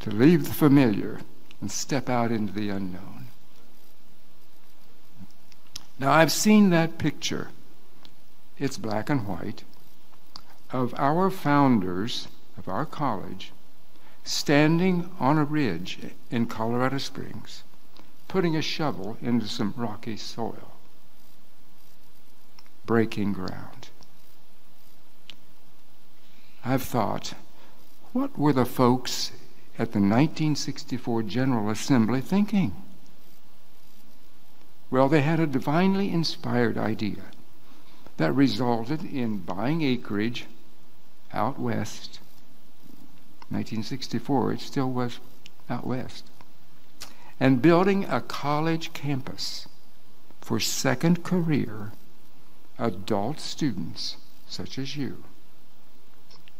[0.01, 1.21] to leave the familiar
[1.61, 3.27] and step out into the unknown.
[5.99, 7.49] Now, I've seen that picture.
[8.59, 9.65] It's black and white
[10.75, 12.27] of our founders
[12.59, 13.53] of our college
[14.25, 16.01] standing on a ridge
[16.33, 17.63] in Colorado Springs,
[18.27, 20.73] putting a shovel into some rocky soil,
[22.85, 23.89] breaking ground.
[26.65, 27.35] I've thought,
[28.13, 29.31] what were the folks
[29.79, 32.75] at the 1964 General Assembly thinking?
[34.91, 37.23] Well, they had a divinely inspired idea
[38.17, 40.47] that resulted in buying acreage
[41.35, 42.21] out west.
[43.51, 45.19] 1964, it still was
[45.69, 46.25] out west.
[47.39, 49.69] And building a college campus
[50.41, 51.93] for second career
[52.79, 54.17] adult students
[54.47, 55.25] such as you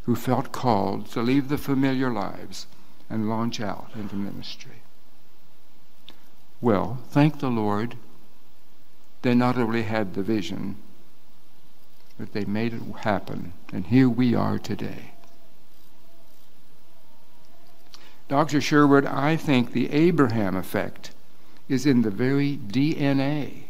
[0.05, 2.67] who felt called to leave the familiar lives
[3.09, 4.83] and launch out into ministry.
[6.61, 7.97] Well, thank the Lord,
[9.23, 10.77] they not only had the vision,
[12.19, 13.53] but they made it happen.
[13.73, 15.13] And here we are today.
[18.29, 18.61] Dr.
[18.61, 21.11] Sherwood, I think the Abraham effect
[21.69, 23.65] is in the very DNA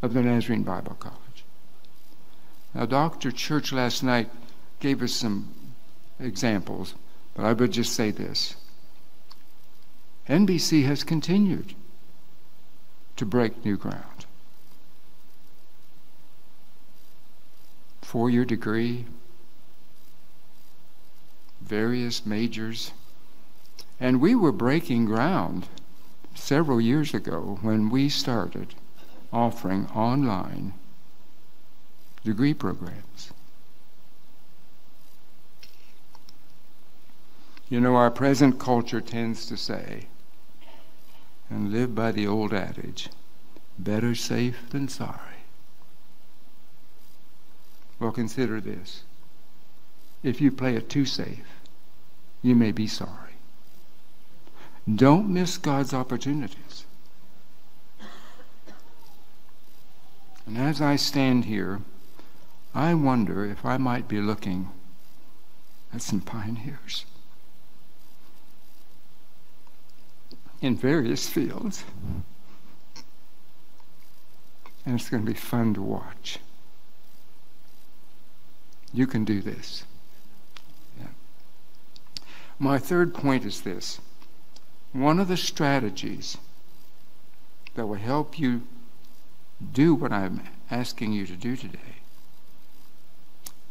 [0.00, 1.44] of the Nazarene Bible College.
[2.74, 3.30] Now, Dr.
[3.30, 4.30] Church last night
[4.80, 5.52] gave us some
[6.20, 6.94] examples,
[7.34, 8.56] but I would just say this
[10.28, 11.74] NBC has continued
[13.16, 14.17] to break new ground.
[18.08, 19.04] Four year degree,
[21.60, 22.92] various majors.
[24.00, 25.66] And we were breaking ground
[26.34, 28.74] several years ago when we started
[29.30, 30.72] offering online
[32.24, 33.30] degree programs.
[37.68, 40.06] You know, our present culture tends to say
[41.50, 43.10] and live by the old adage
[43.78, 45.37] better safe than sorry.
[47.98, 49.02] Well, consider this.
[50.22, 51.46] If you play it too safe,
[52.42, 53.34] you may be sorry.
[54.92, 56.84] Don't miss God's opportunities.
[60.46, 61.80] And as I stand here,
[62.74, 64.70] I wonder if I might be looking
[65.92, 67.04] at some pioneers
[70.60, 71.84] in various fields.
[74.86, 76.38] And it's going to be fun to watch.
[78.98, 79.84] You can do this.
[80.98, 81.06] Yeah.
[82.58, 84.00] My third point is this
[84.92, 86.36] one of the strategies
[87.76, 88.62] that will help you
[89.72, 92.02] do what I'm asking you to do today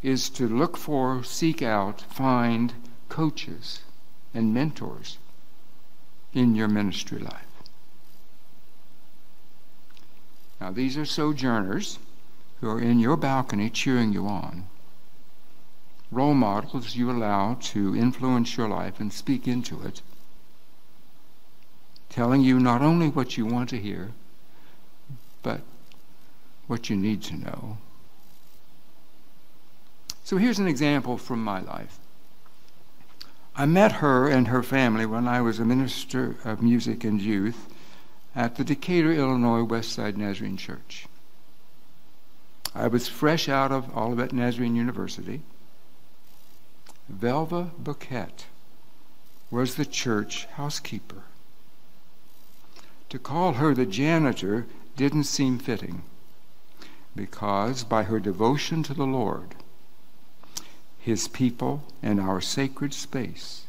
[0.02, 2.74] is to look for, seek out, find
[3.10, 3.82] coaches
[4.34, 5.18] and mentors
[6.32, 7.52] in your ministry life.
[10.62, 12.00] Now, these are sojourners
[12.62, 14.68] who are in your balcony cheering you on.
[16.12, 20.02] Role models you allow to influence your life and speak into it,
[22.10, 24.12] telling you not only what you want to hear,
[25.44, 25.62] but
[26.68, 27.78] what you need to know.
[30.24, 32.00] So here's an example from my life.
[33.56, 37.68] I met her and her family when I was a minister of music and youth
[38.36, 41.08] at the Decatur, Illinois Westside Nazarene Church.
[42.76, 45.42] I was fresh out of Olivet Nazarene University.
[47.12, 48.28] Velva Bouquet
[49.50, 51.24] was the church housekeeper.
[53.10, 56.04] To call her the janitor didn't seem fitting
[57.16, 59.56] because by her devotion to the Lord,
[61.00, 63.64] his people, and our sacred space,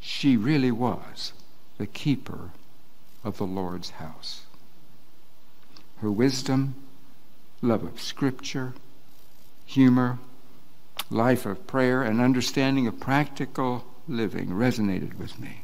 [0.00, 1.32] she really was
[1.78, 2.50] the keeper
[3.24, 4.42] of the Lord's house.
[5.98, 6.74] Her wisdom,
[7.62, 8.74] love of Scripture,
[9.64, 10.18] humor,
[11.12, 15.62] life of prayer, and understanding of practical living resonated with me.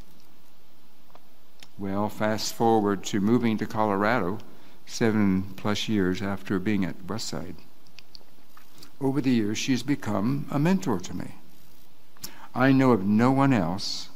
[1.78, 4.38] Well, fast forward to moving to Colorado
[4.86, 7.56] seven plus years after being at Westside
[9.00, 11.34] over the years, she's become a mentor to me.
[12.54, 14.08] I know of no one else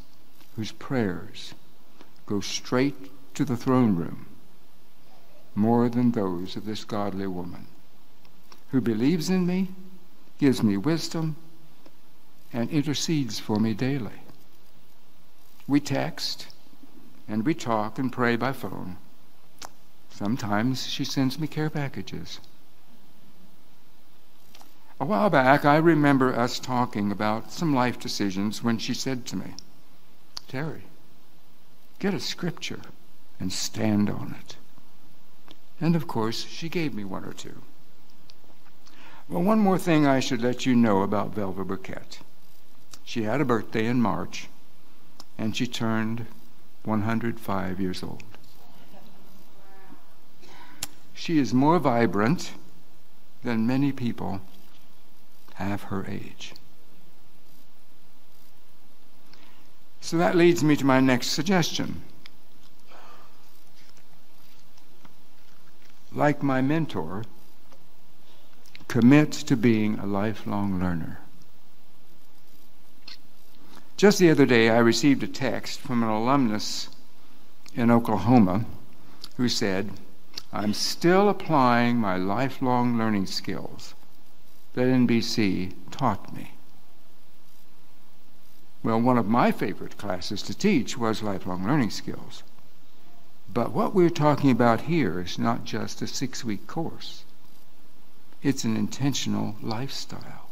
[0.57, 1.55] whose prayers
[2.27, 4.27] go straight to the throne room
[5.55, 7.67] more than those of this godly woman
[8.71, 9.69] who believes in me,
[10.39, 11.37] gives me wisdom,
[12.53, 14.23] and intercedes for me daily.
[15.67, 16.49] We text
[17.29, 18.97] and we talk and pray by phone.
[20.11, 22.41] Sometimes she sends me care packages.
[25.01, 29.37] A while back, I remember us talking about some life decisions when she said to
[29.37, 29.55] me,
[30.47, 30.83] Terry,
[31.99, 32.83] get a scripture
[33.41, 34.57] and stand on it.
[35.81, 37.63] And of course, she gave me one or two.
[39.29, 42.21] Well, one more thing I should let you know about Velva Burkett.
[43.05, 44.49] She had a birthday in March,
[45.39, 46.27] and she turned
[46.85, 48.25] 105 years old.
[51.15, 52.53] She is more vibrant
[53.43, 54.41] than many people
[55.55, 56.55] half her age.
[60.01, 62.03] So that leads me to my next suggestion.
[66.13, 67.25] Like my mentor,
[68.89, 71.19] commit to being a lifelong learner.
[73.97, 76.89] Just the other day, I received a text from an alumnus
[77.75, 78.65] in Oklahoma
[79.37, 79.91] who said,
[80.53, 83.95] I'm still applying my lifelong learning skills
[84.75, 86.53] that NBC taught me.
[88.83, 92.43] Well, one of my favorite classes to teach was lifelong learning skills.
[93.53, 97.25] But what we're talking about here is not just a six week course,
[98.43, 100.49] it's an intentional lifestyle.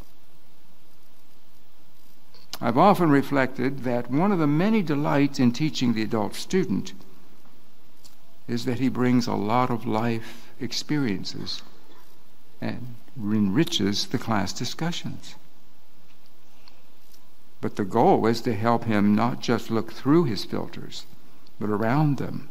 [2.61, 6.93] I've often reflected that one of the many delights in teaching the adult student
[8.47, 11.63] is that he brings a lot of life experiences
[12.61, 15.37] and enriches the class discussions.
[17.61, 21.07] But the goal is to help him not just look through his filters,
[21.59, 22.49] but around them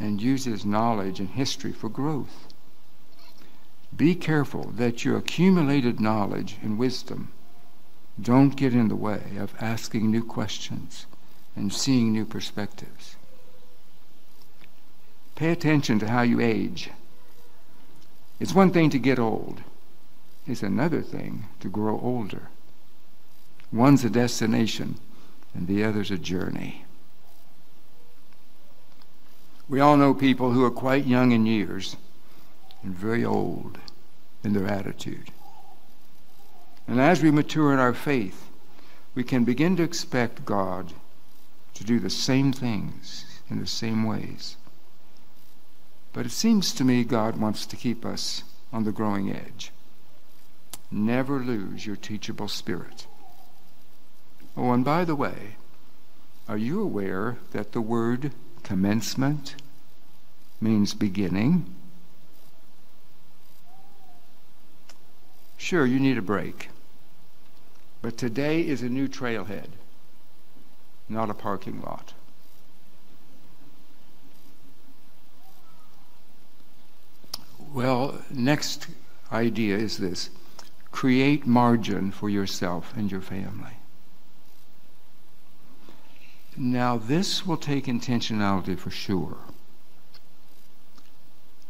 [0.00, 2.51] and use his knowledge and history for growth.
[3.96, 7.32] Be careful that your accumulated knowledge and wisdom
[8.20, 11.06] don't get in the way of asking new questions
[11.54, 13.16] and seeing new perspectives.
[15.34, 16.90] Pay attention to how you age
[18.42, 19.62] it's one thing to get old,
[20.48, 22.48] it's another thing to grow older.
[23.72, 24.98] One's a destination,
[25.54, 26.84] and the other's a journey.
[29.68, 31.96] We all know people who are quite young in years
[32.82, 33.78] and very old
[34.44, 35.30] in their attitude.
[36.86, 38.48] And as we mature in our faith,
[39.14, 40.92] we can begin to expect God
[41.74, 44.56] to do the same things in the same ways.
[46.12, 49.70] But it seems to me God wants to keep us on the growing edge.
[50.90, 53.06] Never lose your teachable spirit.
[54.56, 55.56] Oh, and by the way,
[56.48, 59.54] are you aware that the word commencement
[60.60, 61.74] means beginning?
[65.62, 66.70] Sure, you need a break.
[68.02, 69.68] But today is a new trailhead,
[71.08, 72.14] not a parking lot.
[77.72, 78.88] Well, next
[79.30, 80.30] idea is this
[80.90, 83.76] create margin for yourself and your family.
[86.56, 89.36] Now, this will take intentionality for sure.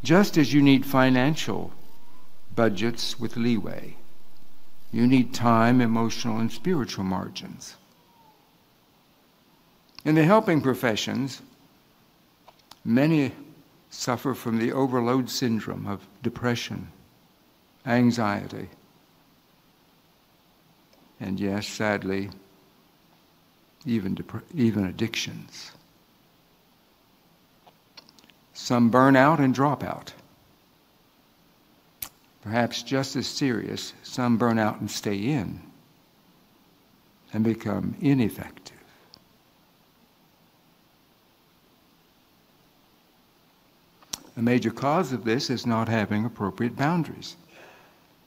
[0.02, 1.74] Just as you need financial
[2.54, 3.96] budgets with leeway,
[4.92, 7.76] you need time, emotional, and spiritual margins.
[10.04, 11.40] In the helping professions,
[12.84, 13.32] many
[13.90, 16.88] suffer from the overload syndrome of depression,
[17.86, 18.68] anxiety,
[21.20, 22.30] and yes, sadly,
[23.86, 25.72] even, dep- even addictions.
[28.52, 30.12] Some burn out and drop out.
[32.42, 35.60] Perhaps just as serious, some burn out and stay in
[37.32, 38.76] and become ineffective.
[44.36, 47.36] A major cause of this is not having appropriate boundaries.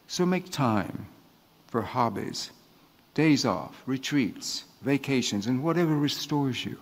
[0.08, 1.08] So make time
[1.68, 2.52] for hobbies,
[3.16, 6.80] days off, retreats, vacations, and whatever restores you.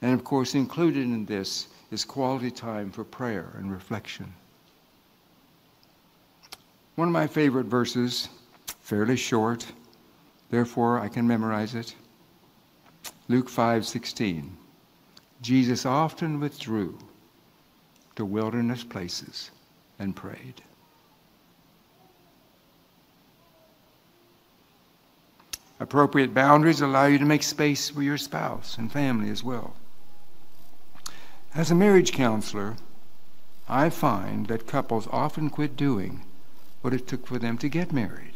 [0.00, 4.32] And of course, included in this is quality time for prayer and reflection.
[6.94, 8.28] One of my favorite verses,
[8.80, 9.66] fairly short,
[10.50, 11.94] therefore I can memorize it.
[13.28, 14.58] Luke 5:16.
[15.40, 16.98] Jesus often withdrew
[18.14, 19.50] to wilderness places
[19.98, 20.62] and prayed.
[25.80, 29.74] Appropriate boundaries allow you to make space for your spouse and family as well.
[31.54, 32.76] As a marriage counselor,
[33.66, 36.22] I find that couples often quit doing
[36.82, 38.34] what it took for them to get married.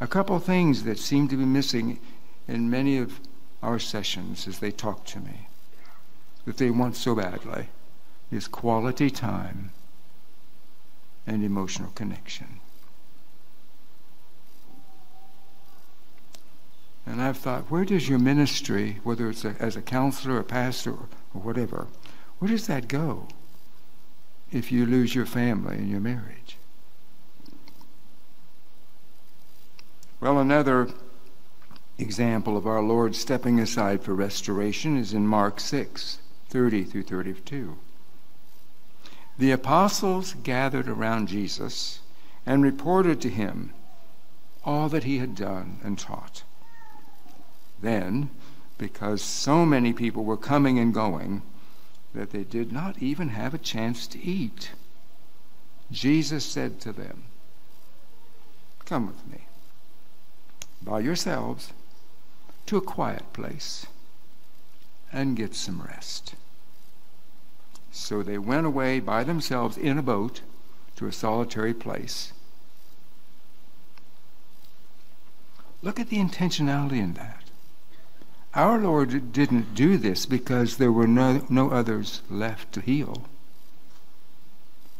[0.00, 2.00] A couple things that seem to be missing
[2.48, 3.20] in many of
[3.62, 5.46] our sessions as they talk to me
[6.44, 7.68] that they want so badly
[8.32, 9.70] is quality time
[11.26, 12.58] and emotional connection.
[17.06, 20.92] And I've thought, where does your ministry, whether it's a, as a counselor, a pastor,
[20.92, 21.88] or whatever,
[22.38, 23.28] where does that go
[24.50, 26.56] if you lose your family and your marriage?
[30.22, 30.88] Well, another
[31.98, 37.76] example of our Lord stepping aside for restoration is in Mark 6 30 through 32.
[39.36, 41.98] The apostles gathered around Jesus
[42.46, 43.72] and reported to him
[44.64, 46.44] all that he had done and taught.
[47.80, 48.30] Then,
[48.78, 51.42] because so many people were coming and going
[52.14, 54.70] that they did not even have a chance to eat,
[55.90, 57.24] Jesus said to them,
[58.84, 59.41] Come with me
[60.84, 61.72] by yourselves
[62.66, 63.86] to a quiet place
[65.12, 66.34] and get some rest.
[67.90, 70.40] So they went away by themselves in a boat
[70.96, 72.32] to a solitary place.
[75.82, 77.42] Look at the intentionality in that.
[78.54, 83.26] Our Lord didn't do this because there were no, no others left to heal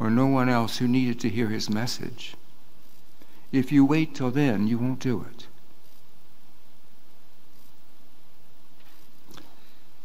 [0.03, 2.35] or no one else who needed to hear his message.
[3.53, 5.47] If you wait till then, you won't do it.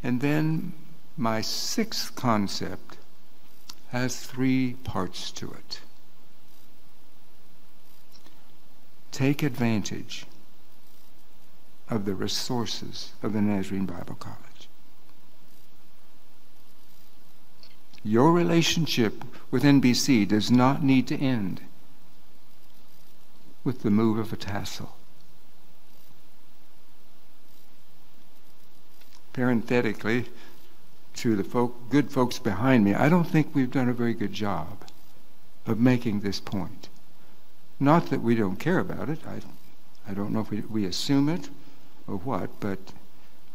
[0.08, 0.72] And then
[1.18, 2.96] my sixth concept
[3.90, 5.82] has three parts to it.
[9.12, 10.26] Take advantage
[11.90, 14.70] of the resources of the Nazarene Bible College.
[18.02, 21.60] Your relationship with NBC does not need to end
[23.66, 24.97] with the move of a tassel.
[29.38, 30.26] Parenthetically,
[31.14, 34.34] to the folk, good folks behind me, I don't think we've done a very good
[34.34, 34.84] job
[35.68, 36.90] of making this point.
[37.80, 39.20] Not that we don't care about it.
[39.28, 39.42] I,
[40.10, 41.52] I don't know if we, we assume it
[42.08, 42.80] or what, but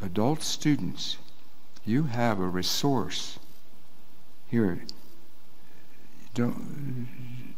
[0.00, 1.16] adult students,
[1.84, 3.40] you have a resource
[4.46, 4.84] here.
[6.32, 7.08] Don't,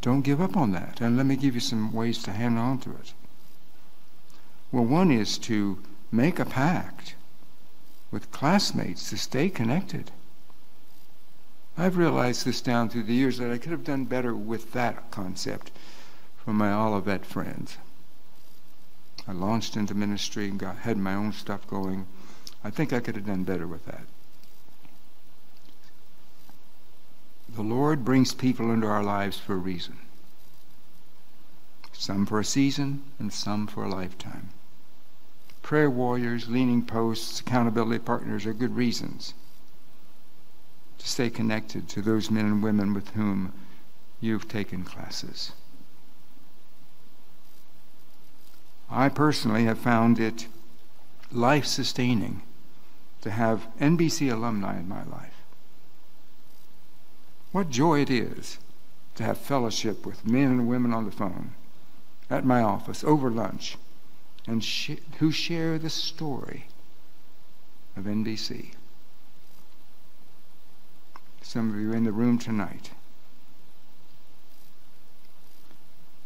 [0.01, 0.99] don't give up on that.
[1.03, 3.12] And let me give you some ways to hang on to it.
[4.72, 5.79] Well, one is to
[6.11, 7.16] make a pact
[8.14, 10.12] with classmates to stay connected.
[11.76, 15.10] I've realized this down through the years that I could have done better with that
[15.10, 15.72] concept
[16.36, 17.76] from my Olivet friends.
[19.26, 22.06] I launched into ministry and got, had my own stuff going.
[22.62, 24.04] I think I could have done better with that.
[27.52, 29.98] The Lord brings people into our lives for a reason.
[31.92, 34.50] Some for a season and some for a lifetime.
[35.64, 39.32] Prayer warriors, leaning posts, accountability partners are good reasons
[40.98, 43.50] to stay connected to those men and women with whom
[44.20, 45.52] you've taken classes.
[48.90, 50.48] I personally have found it
[51.32, 52.42] life sustaining
[53.22, 55.40] to have NBC alumni in my life.
[57.52, 58.58] What joy it is
[59.14, 61.54] to have fellowship with men and women on the phone,
[62.28, 63.78] at my office, over lunch,
[64.47, 66.66] and sh- who share the story
[67.97, 68.72] of NBC.
[71.42, 72.90] Some of you in the room tonight.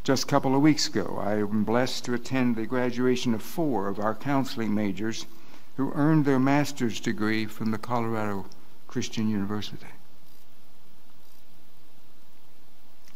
[0.04, 3.88] Just a couple of weeks ago, I am blessed to attend the graduation of four
[3.88, 5.26] of our counseling majors
[5.76, 8.46] who earned their master's degree from the Colorado
[8.86, 9.86] Christian University.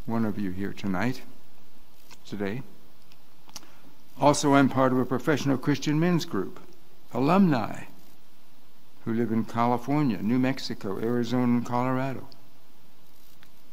[0.05, 1.23] One of you here tonight,
[2.27, 2.63] today.
[4.21, 6.61] Also, I'm part of a professional Christian men's group,
[7.13, 7.85] alumni
[9.05, 12.29] who live in California, New Mexico, Arizona, and Colorado.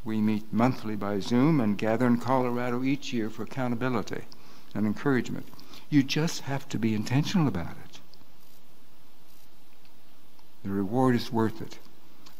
[0.03, 4.23] We meet monthly by Zoom and gather in Colorado each year for accountability
[4.73, 5.47] and encouragement.
[5.89, 7.99] You just have to be intentional about it.
[10.63, 11.79] The reward is worth it.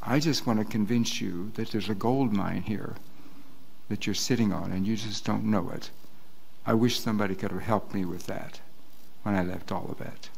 [0.02, 2.95] I just want to convince you that there's a gold mine here
[3.89, 5.89] that you're sitting on and you just don't know it.
[6.66, 8.60] I wish somebody could have helped me with that
[9.24, 10.30] when I left Olivet.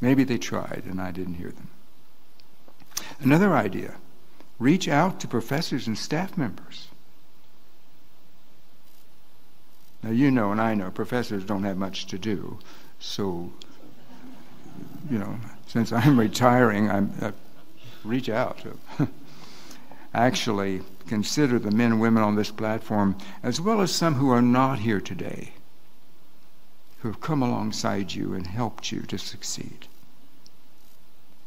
[0.00, 1.68] Maybe they tried and I didn't hear them.
[3.20, 3.94] Another idea
[4.58, 6.88] reach out to professors and staff members.
[10.02, 12.58] Now, you know, and I know, professors don't have much to do.
[12.98, 13.52] So,
[15.10, 15.36] you know,
[15.66, 17.32] since I'm retiring, I'm, uh,
[18.04, 18.60] reach out.
[20.12, 24.42] Actually, consider the men and women on this platform, as well as some who are
[24.42, 25.52] not here today,
[26.98, 29.86] who have come alongside you and helped you to succeed.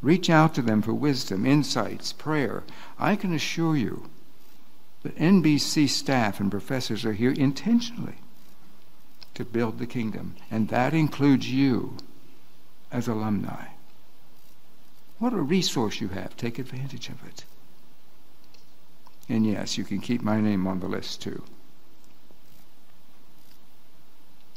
[0.00, 2.62] Reach out to them for wisdom, insights, prayer.
[2.98, 4.10] I can assure you
[5.02, 8.16] that NBC staff and professors are here intentionally
[9.34, 11.96] to build the kingdom, and that includes you
[12.90, 13.66] as alumni.
[15.18, 16.36] What a resource you have.
[16.36, 17.44] Take advantage of it.
[19.28, 21.42] And yes, you can keep my name on the list too.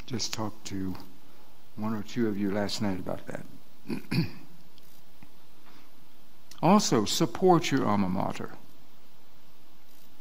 [0.05, 0.95] Just talked to
[1.75, 3.45] one or two of you last night about that.
[6.61, 8.53] Also, support your alma mater.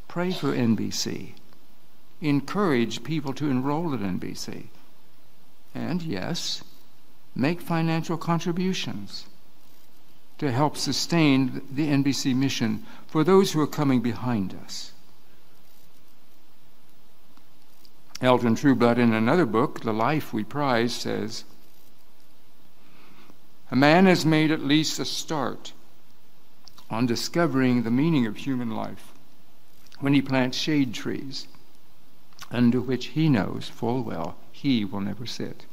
[0.07, 1.33] Pray for NBC.
[2.21, 4.67] Encourage people to enroll at NBC.
[5.75, 6.63] And yes,
[7.35, 9.27] make financial contributions
[10.39, 14.93] to help sustain the NBC mission for those who are coming behind us.
[18.21, 21.45] Elton Trueblood, in another book, The Life We Prize, says
[23.71, 25.73] A man has made at least a start
[26.89, 29.13] on discovering the meaning of human life
[30.01, 31.49] when he plants shade trees
[32.51, 35.67] under which he knows full well he will never sit.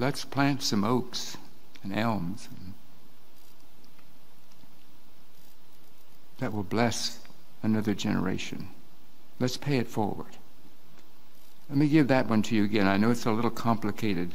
[0.00, 1.36] Let's plant some oaks
[1.82, 2.48] and elms
[6.38, 7.18] that will bless
[7.62, 8.68] another generation.
[9.38, 10.38] Let's pay it forward.
[11.68, 12.86] Let me give that one to you again.
[12.86, 14.32] I know it's a little complicated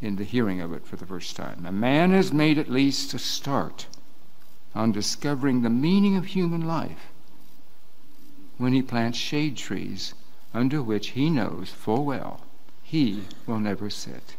[0.00, 1.66] in the hearing of it for the first time.
[1.66, 3.86] A man has made at least a start
[4.76, 7.08] on discovering the meaning of human life
[8.58, 10.14] when he plants shade trees
[10.54, 12.42] under which he knows full well
[12.84, 14.36] he will never sit.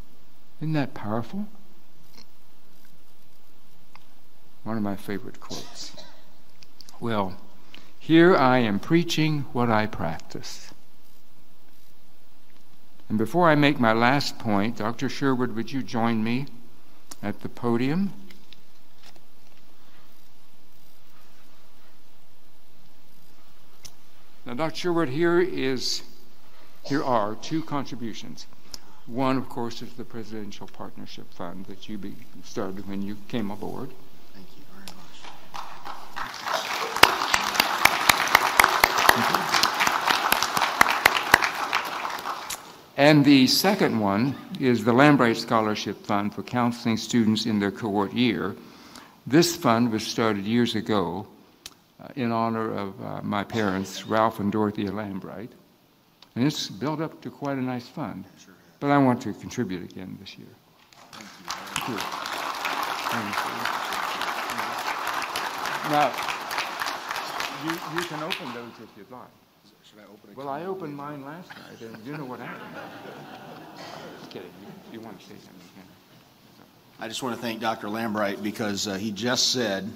[0.62, 1.48] Isn't that powerful?
[4.64, 5.96] One of my favorite quotes.
[7.00, 7.38] Well,
[7.98, 10.74] here I am preaching what I practice.
[13.08, 15.08] And before I make my last point, Dr.
[15.08, 16.46] Sherwood, would you join me
[17.24, 18.12] at the podium?
[24.46, 24.76] Now, Dr.
[24.76, 26.04] Sherwood, here is
[26.86, 28.46] here are two contributions.
[29.10, 32.00] One, of course, is the Presidential Partnership Fund that you
[32.44, 33.90] started when you came aboard.
[34.36, 35.18] Thank you very much.
[42.98, 48.14] And the second one is the Lambright Scholarship Fund for counseling students in their cohort
[48.14, 48.56] year.
[49.26, 51.26] This fund was started years ago
[52.00, 55.50] uh, in honor of uh, my parents, Ralph and Dorothea Lambright,
[56.36, 58.26] And it's built up to quite a nice fund.
[58.80, 60.48] But I want to contribute again this year.
[61.12, 61.98] Thank you.
[63.10, 63.80] Thank you.
[65.92, 66.12] Now,
[67.66, 69.28] you, you can open those if you'd like.
[69.84, 70.38] Should I open it?
[70.38, 72.76] Well, I opened mine last night, and you know what happened.
[74.20, 74.52] Just kidding.
[74.62, 75.62] You, you want to say something?
[75.62, 75.84] you can.
[77.04, 77.88] I just want to thank Dr.
[77.88, 79.90] Lambright because uh, he just said,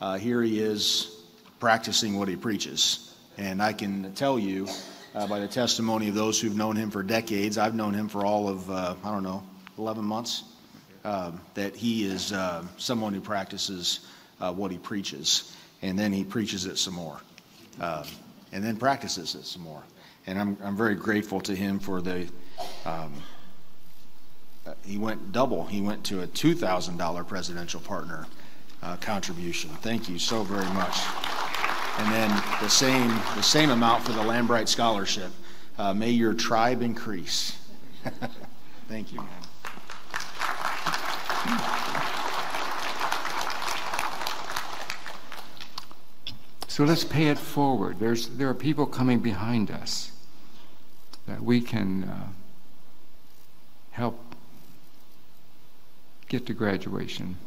[0.00, 1.22] uh, here he is
[1.60, 3.14] practicing what he preaches.
[3.38, 4.66] And I can tell you
[5.16, 8.24] uh, by the testimony of those who've known him for decades, I've known him for
[8.24, 9.42] all of, uh, I don't know,
[9.78, 10.44] 11 months,
[11.04, 14.00] um, that he is uh, someone who practices
[14.40, 15.56] uh, what he preaches.
[15.80, 17.18] And then he preaches it some more.
[17.80, 18.04] Um,
[18.52, 19.82] and then practices it some more.
[20.26, 22.28] And I'm, I'm very grateful to him for the.
[22.84, 23.14] Um,
[24.66, 25.64] uh, he went double.
[25.64, 28.26] He went to a $2,000 presidential partner
[28.82, 29.70] uh, contribution.
[29.80, 30.98] Thank you so very much.
[31.98, 35.32] And then the same, the same amount for the Lambright Scholarship.
[35.78, 37.58] Uh, may your tribe increase.
[38.88, 39.20] Thank you.
[46.68, 47.98] So let's pay it forward.
[47.98, 50.12] There's, there are people coming behind us
[51.26, 52.28] that we can uh,
[53.92, 54.20] help
[56.28, 57.38] get to graduation.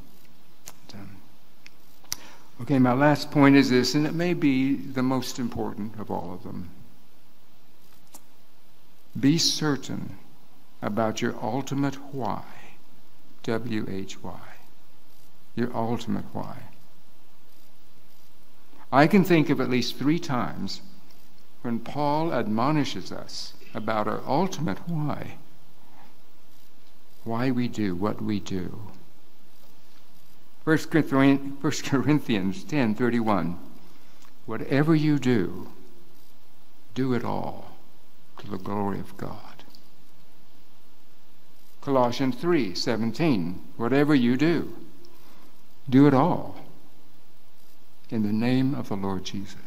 [2.61, 6.33] Okay, my last point is this, and it may be the most important of all
[6.33, 6.69] of them.
[9.19, 10.17] Be certain
[10.81, 12.43] about your ultimate why.
[13.43, 14.39] W H Y.
[15.55, 16.57] Your ultimate why.
[18.91, 20.81] I can think of at least three times
[21.61, 25.35] when Paul admonishes us about our ultimate why.
[27.23, 28.79] Why we do what we do.
[30.69, 33.59] 1 Corinthians 10 31.
[34.45, 35.69] Whatever you do,
[36.93, 37.71] do it all
[38.37, 39.63] to the glory of God.
[41.81, 43.59] Colossians 3 17.
[43.77, 44.75] Whatever you do,
[45.89, 46.55] do it all
[48.09, 49.57] in the name of the Lord Jesus.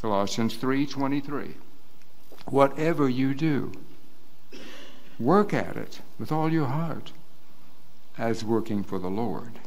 [0.00, 1.54] Colossians 3:23
[2.46, 3.70] Whatever you do
[5.18, 7.12] work at it with all your heart
[8.20, 9.58] as working for the Lord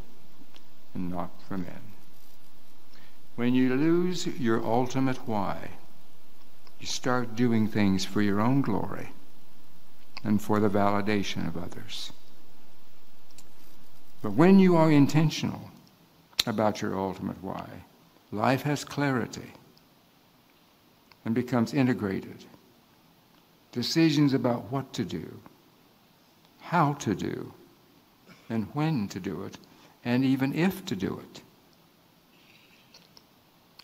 [0.94, 1.82] and not for men.
[3.36, 5.72] When you lose your ultimate why,
[6.80, 9.10] you start doing things for your own glory
[10.24, 12.14] and for the validation of others.
[14.22, 15.72] But when you are intentional
[16.46, 17.68] about your ultimate why.
[18.32, 19.54] Life has clarity
[21.26, 22.46] and becomes integrated.
[23.72, 25.40] Decisions about what to do,
[26.60, 27.54] how to do,
[28.50, 29.58] and when to do it,
[30.04, 31.42] and even if to do it,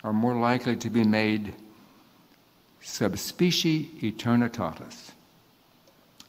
[0.03, 1.53] are more likely to be made
[2.81, 5.11] sub specie aeternitatis,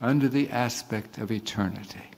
[0.00, 2.10] under the aspect of eternity.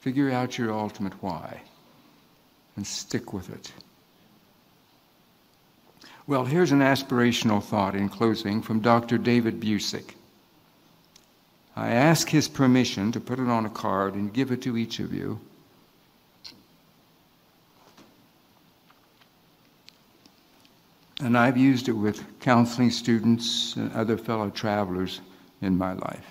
[0.00, 1.62] Figure out your ultimate why
[2.76, 3.72] and stick with it.
[6.26, 9.18] Well, here's an aspirational thought in closing from Dr.
[9.18, 10.14] David Busic.
[11.76, 15.00] I ask his permission to put it on a card and give it to each
[15.00, 15.40] of you.
[21.20, 25.20] And I've used it with counseling students and other fellow travelers
[25.62, 26.26] in my life.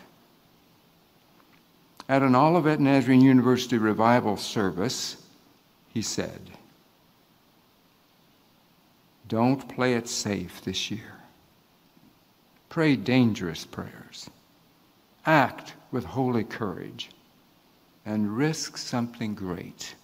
[2.08, 5.18] At an Olivet Nazarene University revival service,
[5.90, 6.52] he said,
[9.28, 11.16] Don't play it safe this year.
[12.70, 14.30] Pray dangerous prayers.
[15.26, 17.10] Act with holy courage
[18.06, 19.96] and risk something great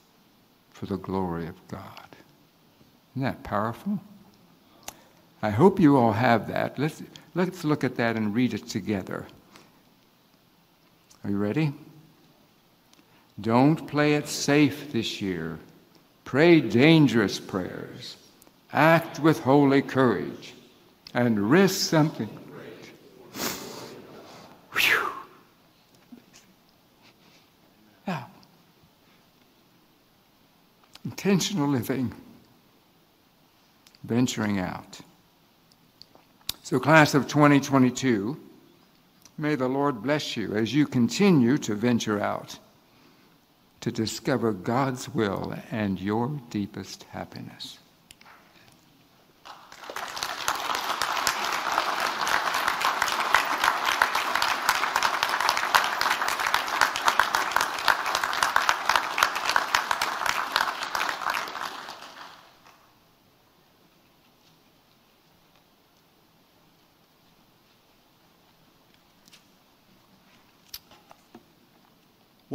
[0.70, 2.16] for the glory of God.
[3.16, 4.00] Isn't that powerful?
[5.42, 6.78] I hope you all have that.
[6.78, 7.02] Let's,
[7.36, 9.26] let's look at that and read it together.
[11.24, 11.74] Are you ready?
[13.42, 15.60] Don't play it safe this year.
[16.26, 18.18] Pray dangerous prayers.
[18.72, 20.54] Act with holy courage
[21.14, 22.92] and risk something great.
[24.74, 25.12] Whew.
[28.06, 28.28] Now,
[31.10, 32.14] intentional living,
[34.04, 35.00] venturing out.
[36.62, 38.40] So, class of 2022,
[39.40, 42.60] may the Lord bless you as you continue to venture out
[43.82, 47.79] to discover God's will and your deepest happiness.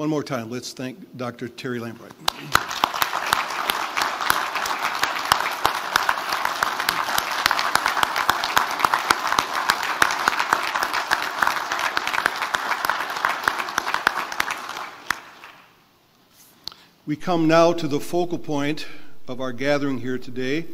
[0.05, 1.48] One more time, let's thank Dr.
[1.48, 2.12] Terry Lambright.
[17.06, 18.86] We come now to the focal point
[19.26, 20.66] of our gathering here today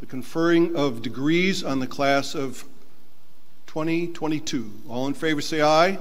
[0.00, 2.66] the conferring of degrees on the class of
[3.66, 4.70] 2022.
[4.90, 5.98] All in favor say aye.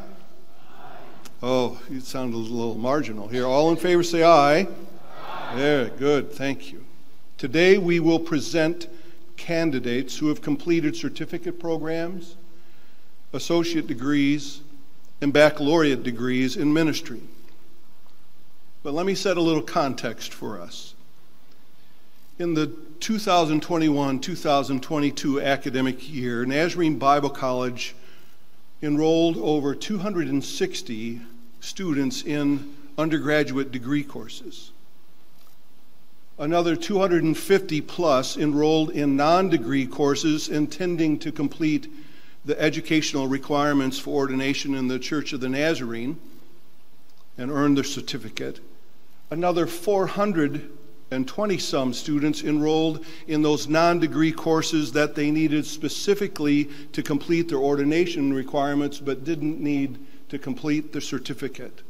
[1.42, 3.46] Oh, you sound a little marginal here.
[3.46, 4.62] All in favor say aye.
[4.62, 5.56] aye.
[5.56, 6.84] There, good, thank you.
[7.38, 8.88] Today we will present
[9.36, 12.38] candidates who have completed certificate programs,
[13.34, 14.62] associate degrees,
[15.22, 17.22] and baccalaureate degrees in ministry.
[18.82, 20.96] But let me set a little context for us.
[22.40, 22.68] In the
[23.00, 27.94] 2021 2022 academic year, Nazarene Bible College
[28.82, 31.22] enrolled over 260
[31.60, 34.72] students in undergraduate degree courses.
[36.40, 41.91] Another 250 plus enrolled in non degree courses intending to complete
[42.45, 46.20] the educational requirements for ordination in the Church of the Nazarene
[47.38, 48.60] and earn their certificate.
[49.32, 50.70] Another 400
[51.12, 57.02] and 20 some students enrolled in those non degree courses that they needed specifically to
[57.02, 59.98] complete their ordination requirements but didn't need
[60.30, 61.82] to complete the certificate.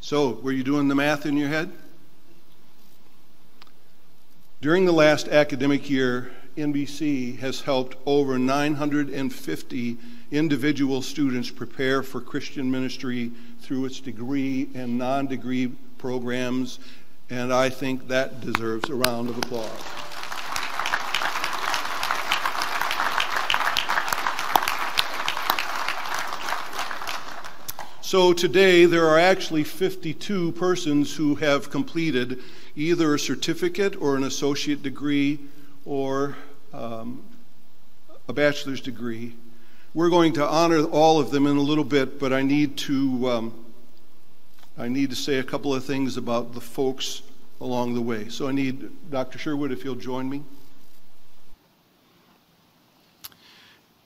[0.00, 1.70] So, were you doing the math in your head?
[4.60, 9.96] During the last academic year, NBC has helped over 950
[10.30, 16.78] individual students prepare for Christian ministry through its degree and non degree programs
[17.30, 19.70] and I think that deserves a round of applause.
[28.02, 32.40] So today there are actually 52 persons who have completed
[32.74, 35.38] either a certificate or an associate degree
[35.84, 36.36] or
[36.72, 37.22] um,
[38.26, 39.36] a bachelor's degree.
[39.94, 43.30] We're going to honor all of them in a little bit, but I need to
[43.30, 43.64] um,
[44.78, 47.22] I need to say a couple of things about the folks
[47.60, 48.28] along the way.
[48.28, 49.38] So I need Dr.
[49.38, 50.42] Sherwood, if you'll join me.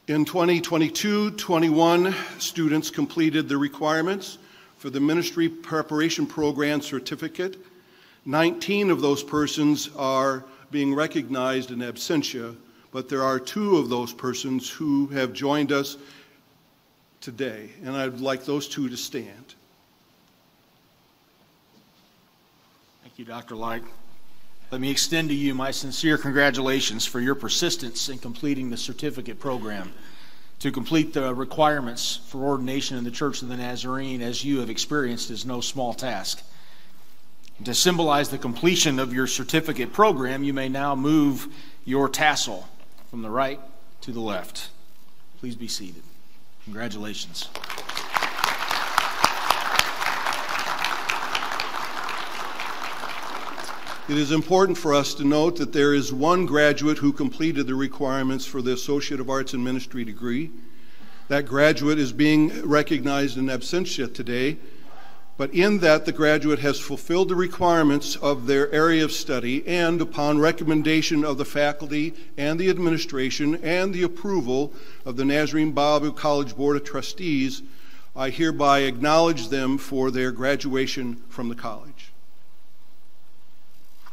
[0.06, 4.38] In 2022 21, students completed the requirements
[4.76, 7.56] for the Ministry Preparation Program certificate.
[8.26, 12.56] 19 of those persons are being recognized in absentia,
[12.90, 15.96] but there are two of those persons who have joined us
[17.20, 19.43] today, and I'd like those two to stand.
[23.14, 23.54] Thank you, Dr.
[23.54, 23.84] Light.
[24.72, 29.38] Let me extend to you my sincere congratulations for your persistence in completing the certificate
[29.38, 29.92] program.
[30.58, 34.68] To complete the requirements for ordination in the Church of the Nazarene, as you have
[34.68, 36.42] experienced, is no small task.
[37.62, 41.46] To symbolize the completion of your certificate program, you may now move
[41.84, 42.68] your tassel
[43.10, 43.60] from the right
[44.00, 44.70] to the left.
[45.38, 46.02] Please be seated.
[46.64, 47.48] Congratulations.
[54.06, 57.74] It is important for us to note that there is one graduate who completed the
[57.74, 60.50] requirements for the Associate of Arts in Ministry degree.
[61.28, 64.58] That graduate is being recognized in absentia today,
[65.38, 70.02] but in that the graduate has fulfilled the requirements of their area of study and,
[70.02, 74.74] upon recommendation of the faculty and the administration and the approval
[75.06, 77.62] of the Nazarene Bible College Board of Trustees,
[78.14, 82.13] I hereby acknowledge them for their graduation from the college.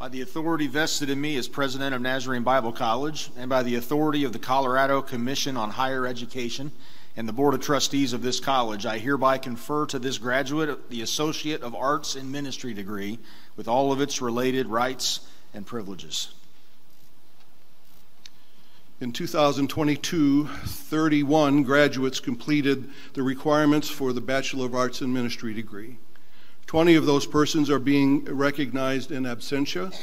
[0.01, 3.75] By the authority vested in me as president of Nazarene Bible College, and by the
[3.75, 6.71] authority of the Colorado Commission on Higher Education
[7.15, 11.03] and the Board of Trustees of this college, I hereby confer to this graduate the
[11.03, 13.19] Associate of Arts in Ministry degree
[13.55, 15.19] with all of its related rights
[15.53, 16.33] and privileges.
[18.99, 25.99] In 2022, 31 graduates completed the requirements for the Bachelor of Arts in Ministry degree.
[26.71, 29.93] 20 of those persons are being recognized in absentia.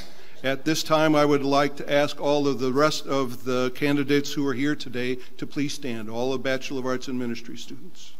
[0.44, 4.34] At this time, I would like to ask all of the rest of the candidates
[4.34, 8.12] who are here today to please stand, all the Bachelor of Arts in Ministry students.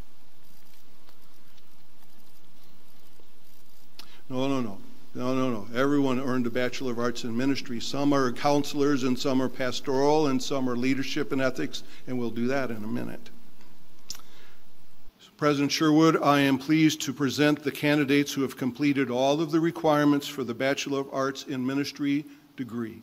[4.29, 4.79] No, no, no.
[5.13, 5.67] No, no, no.
[5.79, 7.79] Everyone earned a Bachelor of Arts in Ministry.
[7.79, 12.31] Some are counselors, and some are pastoral, and some are leadership and ethics, and we'll
[12.31, 13.29] do that in a minute.
[15.39, 19.59] President Sherwood, I am pleased to present the candidates who have completed all of the
[19.61, 22.25] requirements for the Bachelor of Arts in Ministry
[22.57, 23.01] degree.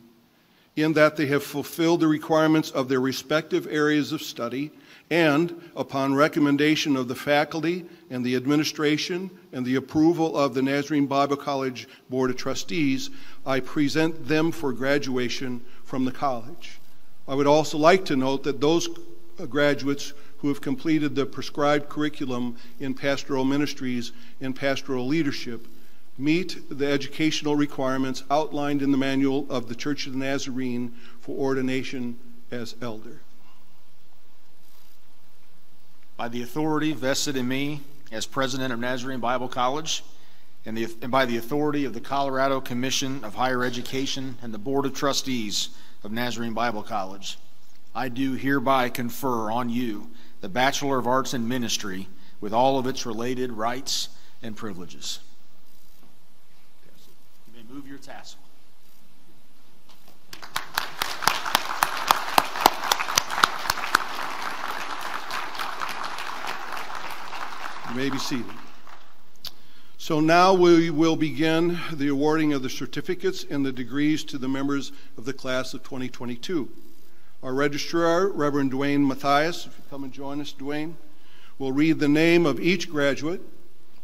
[0.75, 4.69] in that they have fulfilled the requirements of their respective areas of study,
[5.09, 11.07] and upon recommendation of the faculty and the administration and the approval of the Nazarene
[11.07, 13.09] Bible College Board of Trustees,
[13.47, 16.79] I present them for graduation from the college.
[17.27, 18.87] I would also like to note that those
[19.49, 25.67] graduates who have completed the prescribed curriculum in pastoral ministries and pastoral leadership
[26.17, 31.37] meet the educational requirements outlined in the manual of the Church of the Nazarene for
[31.37, 32.17] ordination
[32.49, 33.21] as elder.
[36.15, 37.81] By the authority vested in me
[38.11, 40.03] as president of Nazarene Bible College,
[40.65, 44.57] and, the, and by the authority of the Colorado Commission of Higher Education and the
[44.57, 45.69] Board of Trustees
[46.03, 47.37] of Nazarene Bible College,
[47.93, 50.09] I do hereby confer on you
[50.41, 52.07] the Bachelor of Arts in Ministry
[52.39, 54.09] with all of its related rights
[54.43, 55.19] and privileges.
[57.47, 58.39] You may move your tassel.
[67.89, 68.45] You may be seated.
[69.97, 74.47] So now we will begin the awarding of the certificates and the degrees to the
[74.47, 76.69] members of the class of 2022.
[77.43, 80.95] Our registrar, Reverend Dwayne Matthias, if you come and join us, Dwayne,
[81.59, 83.41] will read the name of each graduate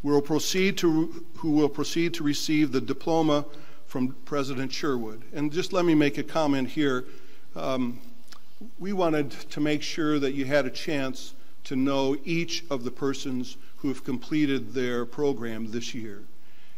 [0.04, 3.44] will proceed to, who will proceed to receive the diploma
[3.86, 5.22] from President Sherwood.
[5.32, 7.06] And just let me make a comment here.
[7.56, 7.98] Um,
[8.78, 11.34] we wanted to make sure that you had a chance
[11.64, 16.22] to know each of the persons who have completed their program this year.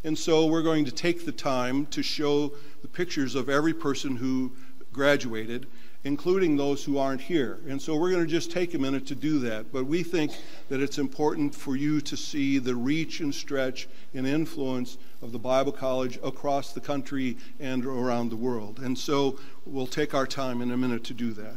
[0.05, 4.17] And so we're going to take the time to show the pictures of every person
[4.17, 4.53] who
[4.93, 5.67] graduated
[6.07, 7.59] including those who aren't here.
[7.69, 9.73] And so we're going to just take a minute to do that.
[9.73, 10.31] But we think
[10.69, 15.39] that it's important for you to see the reach and stretch and influence of the
[15.41, 18.79] Bible College across the country and around the world.
[18.79, 21.57] And so we'll take our time in a minute to do that.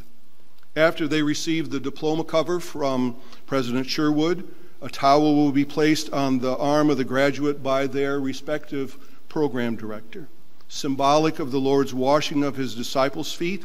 [0.76, 4.48] After they receive the diploma cover from President Sherwood,
[4.82, 8.98] a towel will be placed on the arm of the graduate by their respective
[9.30, 10.28] program director,
[10.68, 13.64] symbolic of the Lord's washing of his disciples' feet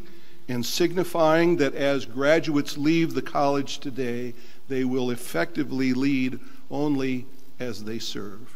[0.49, 4.35] and signifying that as graduates leave the college today,
[4.69, 6.39] they will effectively lead
[6.71, 7.27] only
[7.59, 8.55] as they serve.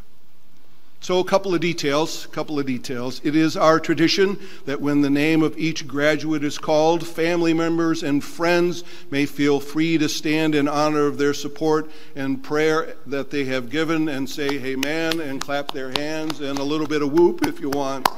[1.00, 3.20] So, a couple of details, a couple of details.
[3.22, 4.36] It is our tradition
[4.66, 9.60] that when the name of each graduate is called, family members and friends may feel
[9.60, 14.28] free to stand in honor of their support and prayer that they have given and
[14.28, 18.08] say amen and clap their hands and a little bit of whoop if you want.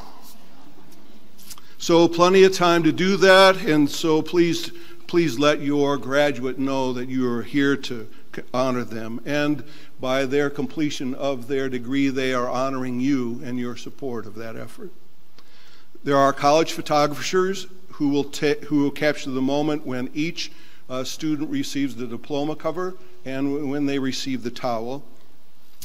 [1.81, 4.71] So plenty of time to do that, and so please,
[5.07, 8.07] please let your graduate know that you are here to
[8.53, 9.19] honor them.
[9.25, 9.65] And
[9.99, 14.57] by their completion of their degree, they are honoring you and your support of that
[14.57, 14.91] effort.
[16.05, 18.31] There are college photographers who will,
[18.69, 20.53] who will capture the moment when each
[20.91, 22.95] uh, student receives the diploma cover
[23.25, 25.03] and when they receive the towel.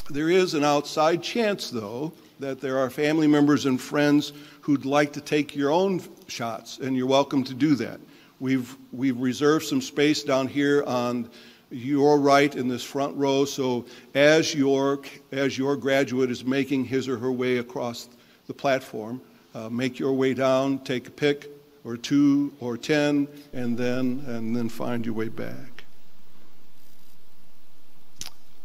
[0.10, 4.34] There is an outside chance, though, that there are family members and friends
[4.66, 8.00] who'd like to take your own shots, and you're welcome to do that.
[8.40, 11.30] We've, we've reserved some space down here on
[11.70, 13.86] your right in this front row, so
[14.16, 15.02] as your,
[15.32, 18.10] as your graduate is making his or her way across
[18.48, 19.22] the platform,
[19.54, 21.48] uh, make your way down, take a pick
[21.84, 25.84] or two or ten, and then, and then find your way back.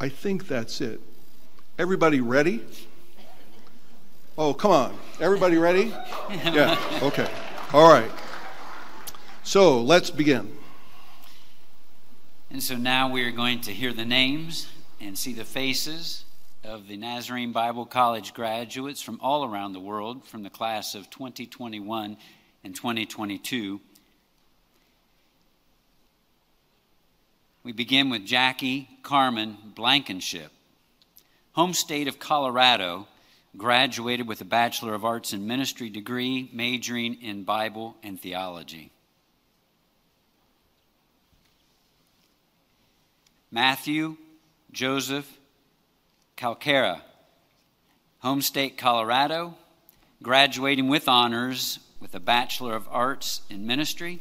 [0.00, 0.98] I think that's it.
[1.78, 2.64] Everybody ready?
[4.42, 4.96] Oh, come on.
[5.20, 5.92] Everybody ready?
[6.30, 7.30] Yeah, okay.
[7.74, 8.10] All right.
[9.42, 10.56] So let's begin.
[12.50, 14.66] And so now we are going to hear the names
[14.98, 16.24] and see the faces
[16.64, 21.10] of the Nazarene Bible College graduates from all around the world from the class of
[21.10, 22.16] 2021
[22.64, 23.78] and 2022.
[27.62, 30.50] We begin with Jackie Carmen Blankenship,
[31.52, 33.06] home state of Colorado
[33.56, 38.92] graduated with a Bachelor of Arts in Ministry degree, majoring in Bible and theology.
[43.50, 44.16] Matthew
[44.70, 45.26] Joseph
[46.36, 47.00] Calcara,
[48.20, 49.54] home state Colorado,
[50.22, 54.20] graduating with honors with a Bachelor of Arts in Ministry,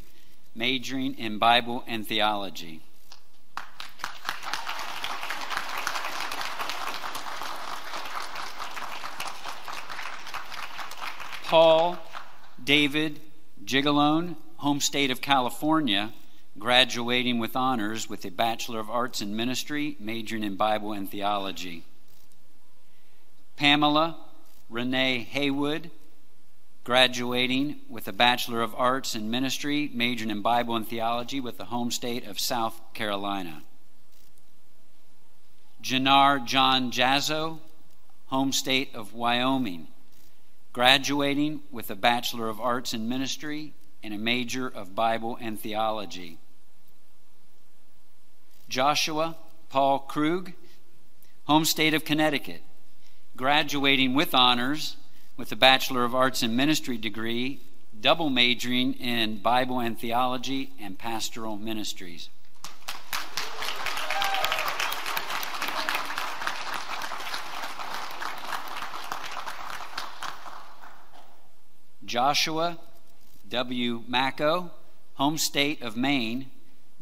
[0.55, 2.81] majoring in Bible and theology.
[11.49, 11.97] Paul
[12.63, 13.19] David
[13.65, 16.13] Gigalone, home state of California,
[16.59, 21.85] graduating with honors with a Bachelor of Arts in Ministry, majoring in Bible and Theology.
[23.57, 24.15] Pamela
[24.69, 25.89] Renee Haywood,
[26.83, 31.65] graduating with a Bachelor of Arts in Ministry, majoring in Bible and Theology with the
[31.65, 33.63] home state of South Carolina.
[35.81, 37.57] Janar John Jazzo,
[38.27, 39.87] home state of Wyoming,
[40.79, 46.37] graduating with a Bachelor of Arts in Ministry and a major of Bible and Theology.
[48.69, 49.35] Joshua
[49.67, 50.53] Paul Krug,
[51.43, 52.61] home state of Connecticut,
[53.35, 54.95] graduating with honors
[55.35, 57.59] with a Bachelor of Arts in Ministry degree,
[57.99, 62.29] double majoring in Bible and Theology and Pastoral Ministries.
[72.09, 72.79] Joshua
[73.49, 74.01] W.
[74.09, 74.71] Macco,
[75.13, 76.47] home state of Maine,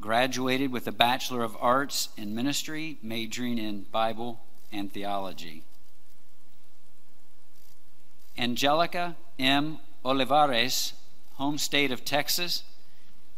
[0.02, 5.64] graduated with a Bachelor of Arts in Ministry, majoring in Bible and Theology.
[8.38, 9.80] Angelica M.
[10.04, 10.92] Olivares,
[11.36, 12.64] home state of Texas,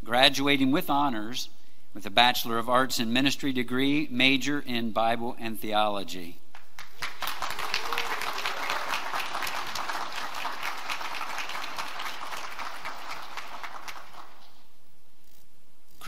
[0.04, 1.50] graduating with honors
[1.94, 6.40] with a Bachelor of Arts in Ministry degree, major in Bible and Theology.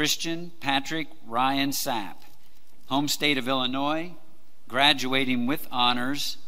[0.02, 2.16] Christian Patrick Ryan Sapp,
[2.86, 4.10] home state of Illinois,
[4.66, 6.38] graduating with honors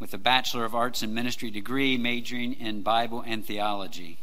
[0.00, 4.18] with a Bachelor of Arts in Ministry degree, majoring in Bible and Theology.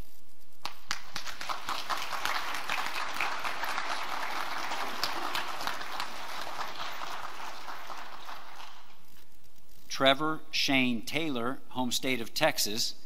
[9.88, 12.96] Trevor Shane Taylor, home state of Texas,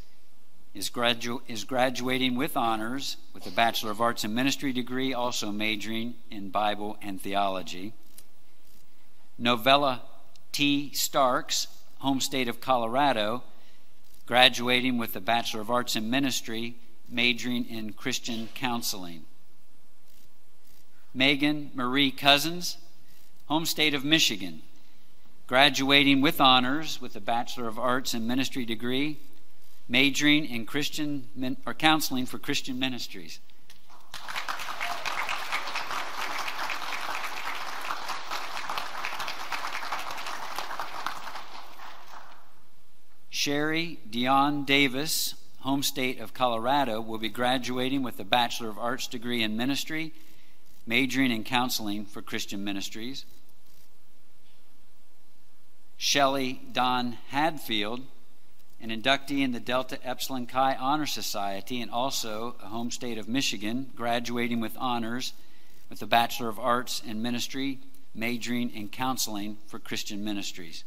[0.73, 5.51] is, gradu- is graduating with honors with a Bachelor of Arts in Ministry degree, also
[5.51, 7.93] majoring in Bible and Theology.
[9.37, 10.01] Novella
[10.51, 10.93] T.
[10.93, 11.67] Starks,
[11.99, 13.43] home state of Colorado,
[14.25, 16.75] graduating with a Bachelor of Arts in Ministry,
[17.09, 19.23] majoring in Christian counseling.
[21.13, 22.77] Megan Marie Cousins,
[23.47, 24.61] home state of Michigan,
[25.47, 29.17] graduating with honors with a Bachelor of Arts in Ministry degree,
[29.89, 33.39] majoring in Christian or counseling for Christian ministries.
[43.31, 49.07] Sherry Dion Davis, home state of Colorado, will be graduating with a Bachelor of Arts
[49.07, 50.13] degree in ministry,
[50.85, 53.25] majoring in counseling for Christian ministries.
[55.97, 58.01] Shelley Don Hadfield,
[58.81, 63.27] an inductee in the Delta Epsilon Chi Honor Society and also a home state of
[63.27, 65.33] Michigan, graduating with honors
[65.89, 67.79] with a Bachelor of Arts in Ministry,
[68.13, 70.83] majoring in counseling for Christian ministries.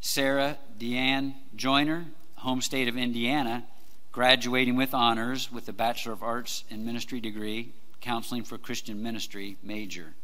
[0.00, 2.06] Sarah Deanne Joyner,
[2.36, 3.64] home state of Indiana,
[4.12, 9.56] graduating with honors with a Bachelor of Arts in Ministry degree, counseling for Christian ministry
[9.62, 10.14] major.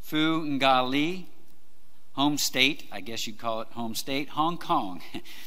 [0.00, 1.26] Fu Nga Li,
[2.14, 5.00] home state, I guess you'd call it home state, Hong Kong,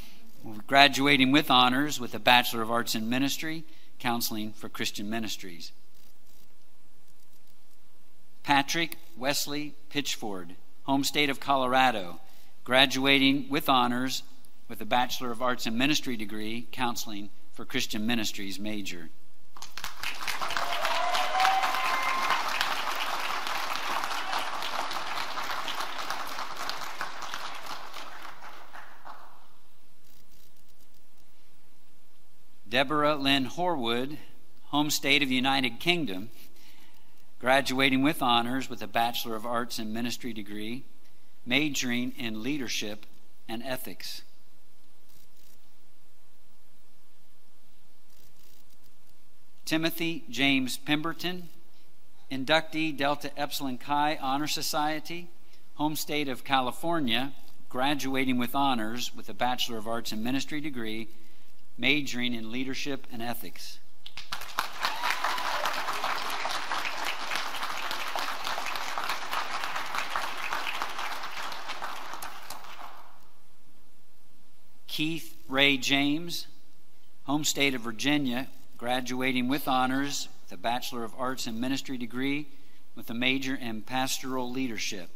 [0.67, 3.63] graduating with honors with a Bachelor of Arts in Ministry,
[3.99, 5.71] counseling for Christian ministries.
[8.43, 12.19] Patrick Wesley Pitchford, home state of Colorado,
[12.63, 14.23] graduating with honors
[14.67, 19.09] with a Bachelor of Arts in Ministry degree, counseling for Christian ministries major.
[32.75, 34.17] Deborah Lynn Horwood,
[34.65, 36.29] home state of the United Kingdom,
[37.39, 40.83] graduating with honors with a Bachelor of Arts in Ministry degree,
[41.45, 43.05] majoring in leadership
[43.47, 44.23] and ethics.
[49.63, 51.47] Timothy James Pemberton,
[52.29, 55.29] inductee Delta Epsilon Chi Honor Society,
[55.75, 57.31] home state of California,
[57.69, 61.07] graduating with honors with a Bachelor of Arts in Ministry degree,
[61.77, 63.79] majoring in leadership and ethics.
[74.87, 76.47] Keith Ray James,
[77.25, 78.47] home state of Virginia,
[78.77, 82.47] graduating with honors, the Bachelor of Arts in Ministry degree
[82.95, 85.09] with a major in pastoral leadership.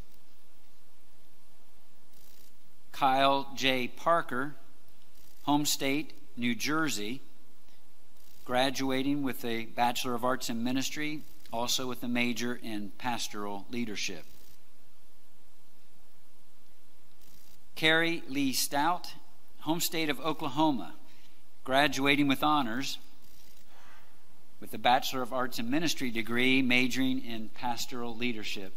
[2.92, 3.88] Kyle J.
[3.88, 4.56] Parker,
[5.44, 7.22] home state, New Jersey,
[8.46, 11.22] graduating with a Bachelor of Arts in Ministry,
[11.52, 14.24] also with a major in pastoral leadership.
[17.76, 19.14] Carrie Lee Stout,
[19.60, 20.94] home state of Oklahoma,
[21.66, 22.98] graduating with honors
[24.62, 28.74] with a Bachelor of Arts in Ministry degree, majoring in pastoral leadership.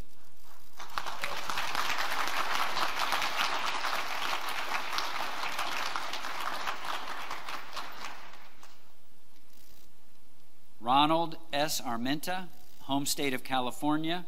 [10.92, 11.80] Ronald S.
[11.80, 12.48] Armenta,
[12.80, 14.26] home state of California,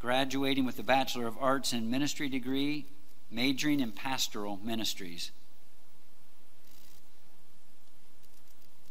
[0.00, 2.86] graduating with a Bachelor of Arts in Ministry degree,
[3.28, 5.32] majoring in pastoral ministries.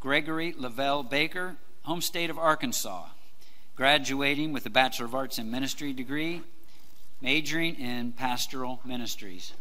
[0.01, 3.05] Gregory Lavelle Baker, home state of Arkansas,
[3.77, 6.41] graduating with a Bachelor of Arts in Ministry degree,
[7.21, 9.53] majoring in pastoral ministries.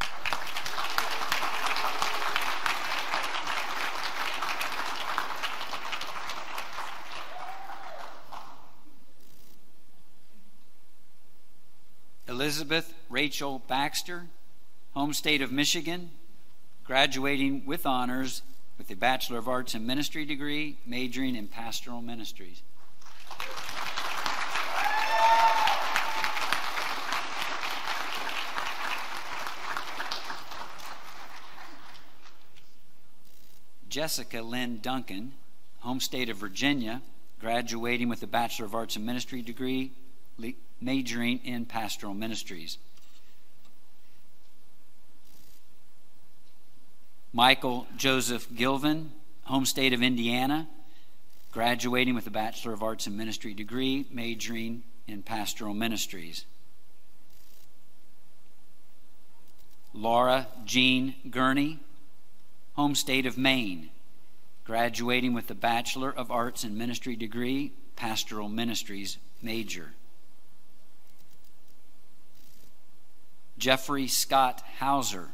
[12.45, 14.27] Elizabeth Rachel Baxter,
[14.93, 16.11] home state of Michigan,
[16.83, 18.43] graduating with honors
[18.77, 22.61] with a Bachelor of Arts in Ministry degree, majoring in pastoral ministries.
[33.89, 35.31] Jessica Lynn Duncan,
[35.79, 37.01] home state of Virginia,
[37.41, 39.93] graduating with a Bachelor of Arts in Ministry degree,
[40.81, 42.77] majoring in pastoral ministries.
[47.33, 49.09] Michael Joseph Gilvin,
[49.43, 50.67] home state of Indiana,
[51.51, 56.45] graduating with a Bachelor of Arts in Ministry degree, majoring in pastoral ministries.
[59.93, 61.79] Laura Jean Gurney,
[62.75, 63.89] home state of Maine,
[64.65, 69.91] graduating with a Bachelor of Arts in Ministry degree, pastoral ministries major.
[73.57, 75.29] Jeffrey Scott Hauser,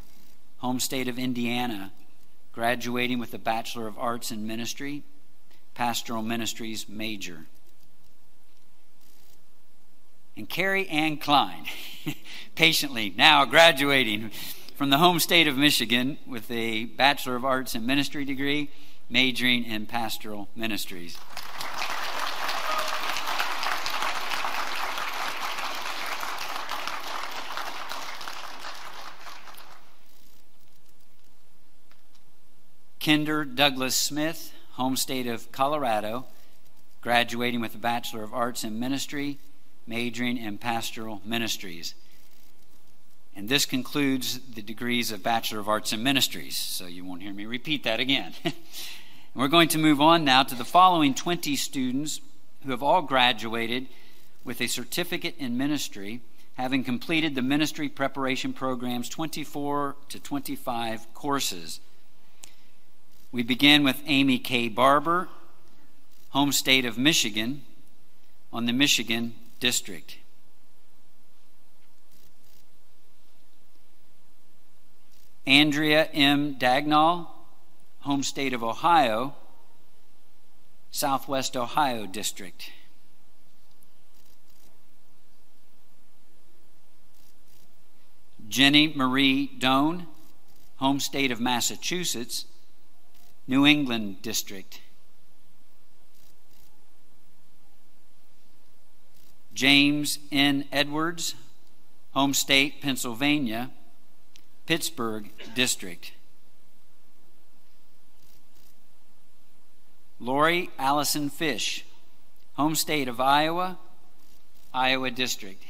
[0.58, 1.92] home state of Indiana,
[2.54, 5.04] graduating with a Bachelor of Arts in Ministry,
[5.74, 7.46] Pastoral Ministries major.
[10.38, 11.66] And Carrie Ann Klein,
[12.56, 14.32] patiently now graduating
[14.76, 18.70] from the home state of Michigan with a Bachelor of Arts in Ministry degree,
[19.10, 21.18] majoring in Pastoral Ministries.
[33.04, 36.28] Kinder Douglas Smith, home state of Colorado,
[37.02, 39.40] graduating with a Bachelor of Arts in Ministry,
[39.88, 41.96] majoring in Pastoral Ministries.
[43.36, 47.34] And this concludes the degrees of Bachelor of Arts in Ministries, so you won't hear
[47.34, 48.34] me repeat that again.
[49.34, 52.22] We're going to move on now to the following 20 students
[52.64, 53.88] who have all graduated
[54.44, 56.22] with a certificate in ministry,
[56.54, 61.80] having completed the ministry preparation program's 24 to 25 courses.
[63.32, 64.68] We begin with Amy K.
[64.68, 65.30] Barber,
[66.32, 67.62] home state of Michigan,
[68.52, 70.18] on the Michigan District.
[75.48, 76.56] Andrea M.
[76.56, 77.28] Dagnall,
[78.02, 79.34] home state of Ohio,
[80.92, 82.70] Southwest Ohio District.
[88.50, 90.08] Jenny Marie Doan,
[90.78, 92.46] home state of Massachusetts,
[93.52, 94.80] New England District.
[99.54, 100.64] James N.
[100.72, 101.36] Edwards,
[102.14, 103.70] home state, Pennsylvania,
[104.68, 106.14] Pittsburgh District.
[110.22, 111.84] Lori Allison Fish,
[112.54, 113.78] home state of Iowa,
[114.74, 115.62] Iowa District.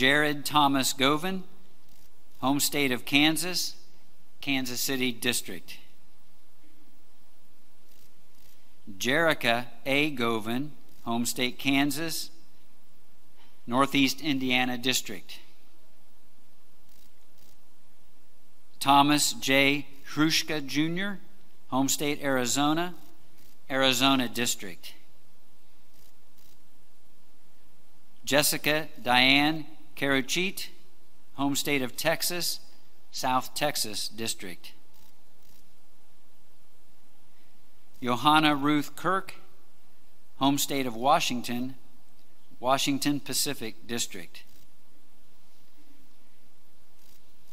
[0.00, 1.44] Jared Thomas Govan,
[2.38, 3.74] home state of Kansas,
[4.40, 5.76] Kansas City District.
[8.96, 10.08] Jerica A.
[10.08, 10.72] Govan,
[11.04, 12.30] home state Kansas,
[13.66, 15.38] Northeast Indiana District.
[18.78, 19.86] Thomas J.
[20.14, 21.20] Hrushka Jr.,
[21.68, 22.94] home state Arizona,
[23.70, 24.94] Arizona District.
[28.24, 29.66] Jessica Diane
[30.00, 30.68] Karuchit,
[31.34, 32.60] home state of Texas,
[33.10, 34.72] South Texas District.
[38.02, 39.34] Johanna Ruth Kirk,
[40.38, 41.74] home state of Washington,
[42.60, 44.42] Washington Pacific District.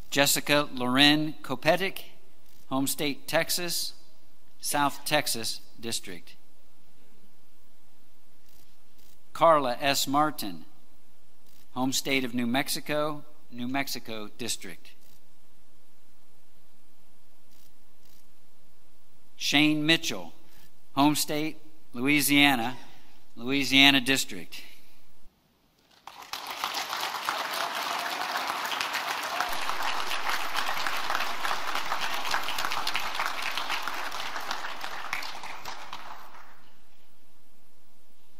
[0.10, 2.04] Jessica Loren Kopetic,
[2.70, 3.92] home state Texas,
[4.62, 6.36] South Texas District.
[9.34, 10.08] Carla S.
[10.08, 10.64] Martin,
[11.78, 14.90] home state of New Mexico, New Mexico District.
[19.36, 20.34] Shane Mitchell,
[20.96, 21.58] home state,
[21.94, 22.76] Louisiana,
[23.36, 24.60] Louisiana District.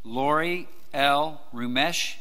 [0.04, 1.40] Lori L.
[1.54, 2.16] Rumesh,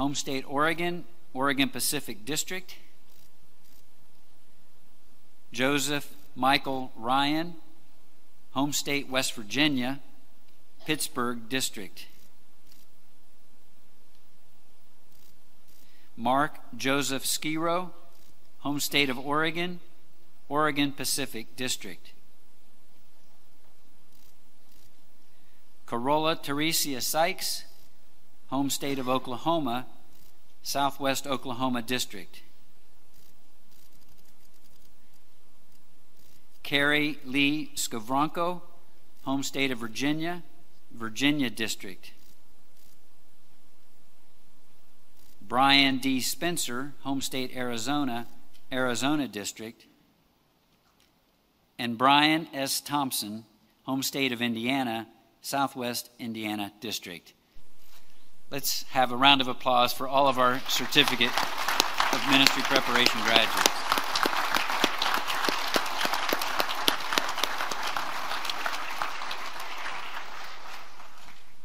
[0.00, 1.04] home state, Oregon,
[1.34, 2.74] Oregon Pacific District.
[5.52, 7.56] Joseph Michael Ryan,
[8.52, 10.00] home state, West Virginia,
[10.86, 12.06] Pittsburgh District.
[16.16, 17.90] Mark Joseph Skiro,
[18.60, 19.80] home state of Oregon,
[20.48, 22.12] Oregon Pacific District.
[25.84, 27.64] Corolla Teresia Sykes,
[28.50, 29.86] home state of Oklahoma,
[30.62, 32.42] Southwest Oklahoma District.
[36.62, 38.60] Carrie Lee Skavronko,
[39.22, 40.42] home state of Virginia,
[40.92, 42.10] Virginia District.
[45.40, 46.20] Brian D.
[46.20, 48.26] Spencer, home state Arizona,
[48.70, 49.86] Arizona District.
[51.78, 52.80] And Brian S.
[52.80, 53.44] Thompson,
[53.84, 55.08] home state of Indiana,
[55.40, 57.32] Southwest Indiana District.
[58.50, 61.30] Let's have a round of applause for all of our certificate
[62.12, 63.70] of ministry preparation graduates.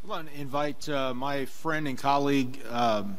[0.04, 3.16] I want to invite uh, my friend and colleague, um,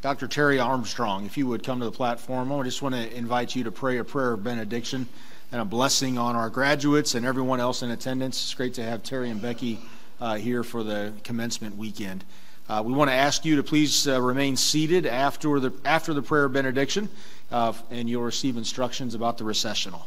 [0.00, 0.28] Dr.
[0.28, 2.52] Terry Armstrong, if you would come to the platform.
[2.52, 5.08] I just want to invite you to pray a prayer of benediction
[5.50, 8.40] and a blessing on our graduates and everyone else in attendance.
[8.40, 9.80] It's great to have Terry and Becky
[10.20, 12.24] uh, here for the commencement weekend.
[12.68, 16.22] Uh, we want to ask you to please uh, remain seated after the after the
[16.22, 17.08] prayer benediction,
[17.50, 20.06] uh, and you'll receive instructions about the recessional.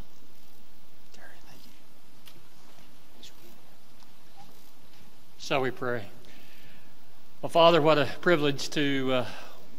[5.40, 6.06] Shall we pray?
[7.42, 9.26] Well, Father, what a privilege to uh,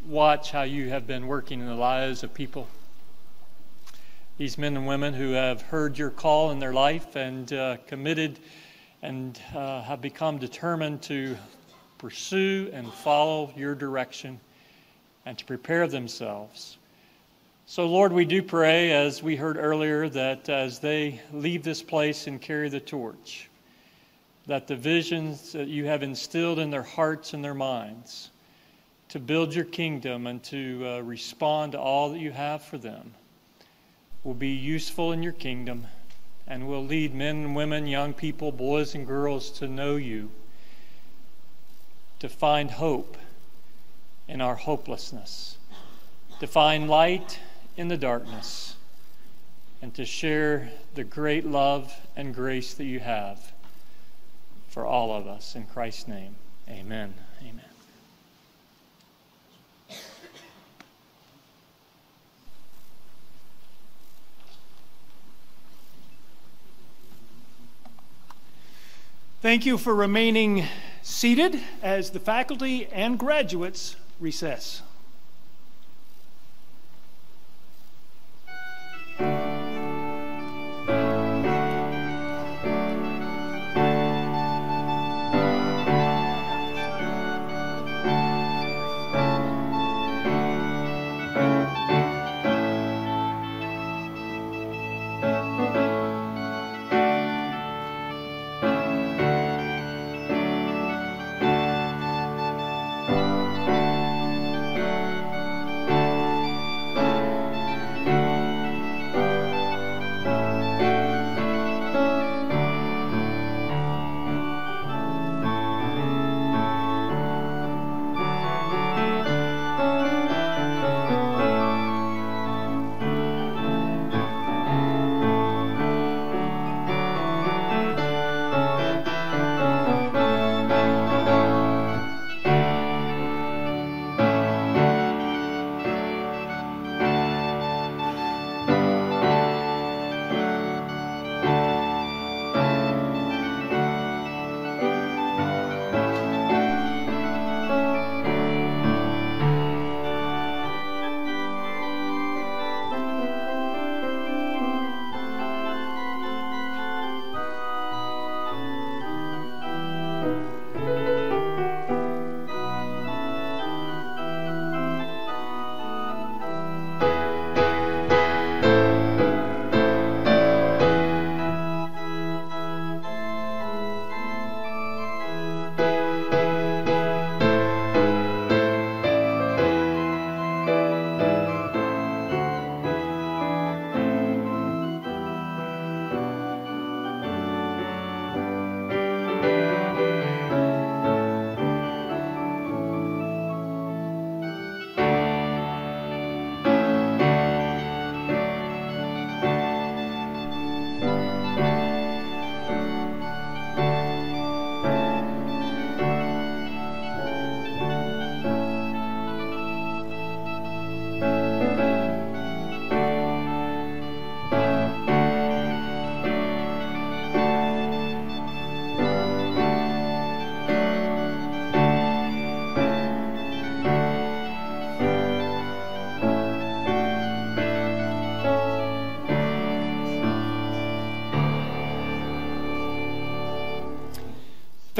[0.05, 2.67] watch how you have been working in the lives of people
[4.37, 8.37] these men and women who have heard your call in their life and uh, committed
[9.01, 11.37] and uh, have become determined to
[11.97, 14.39] pursue and follow your direction
[15.25, 16.77] and to prepare themselves.
[17.67, 22.27] So, Lord, we do pray, as we heard earlier, that as they leave this place
[22.27, 23.49] and carry the torch,
[24.45, 28.29] that the visions that you have instilled in their hearts and their minds
[29.09, 33.13] to build your kingdom and to uh, respond to all that you have for them
[34.23, 35.85] will be useful in your kingdom
[36.47, 40.29] and will lead men and women, young people, boys and girls to know you,
[42.19, 43.17] to find hope
[44.27, 45.57] in our hopelessness,
[46.39, 47.39] to find light
[47.77, 48.75] in the darkness,
[49.81, 53.51] and to share the great love and grace that you have
[54.69, 55.55] for all of us.
[55.55, 56.35] In Christ's name,
[56.69, 57.13] amen.
[57.41, 57.61] Amen.
[69.41, 70.65] Thank you for remaining
[71.05, 74.81] seated as the faculty and graduates recess.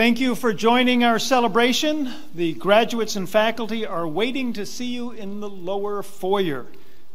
[0.06, 2.14] Thank you for joining our celebration.
[2.36, 6.68] The graduates and faculty are waiting to see you in the lower foyer.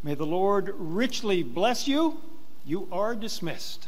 [0.02, 2.20] May the Lord richly bless you.
[2.66, 3.86] You are dismissed.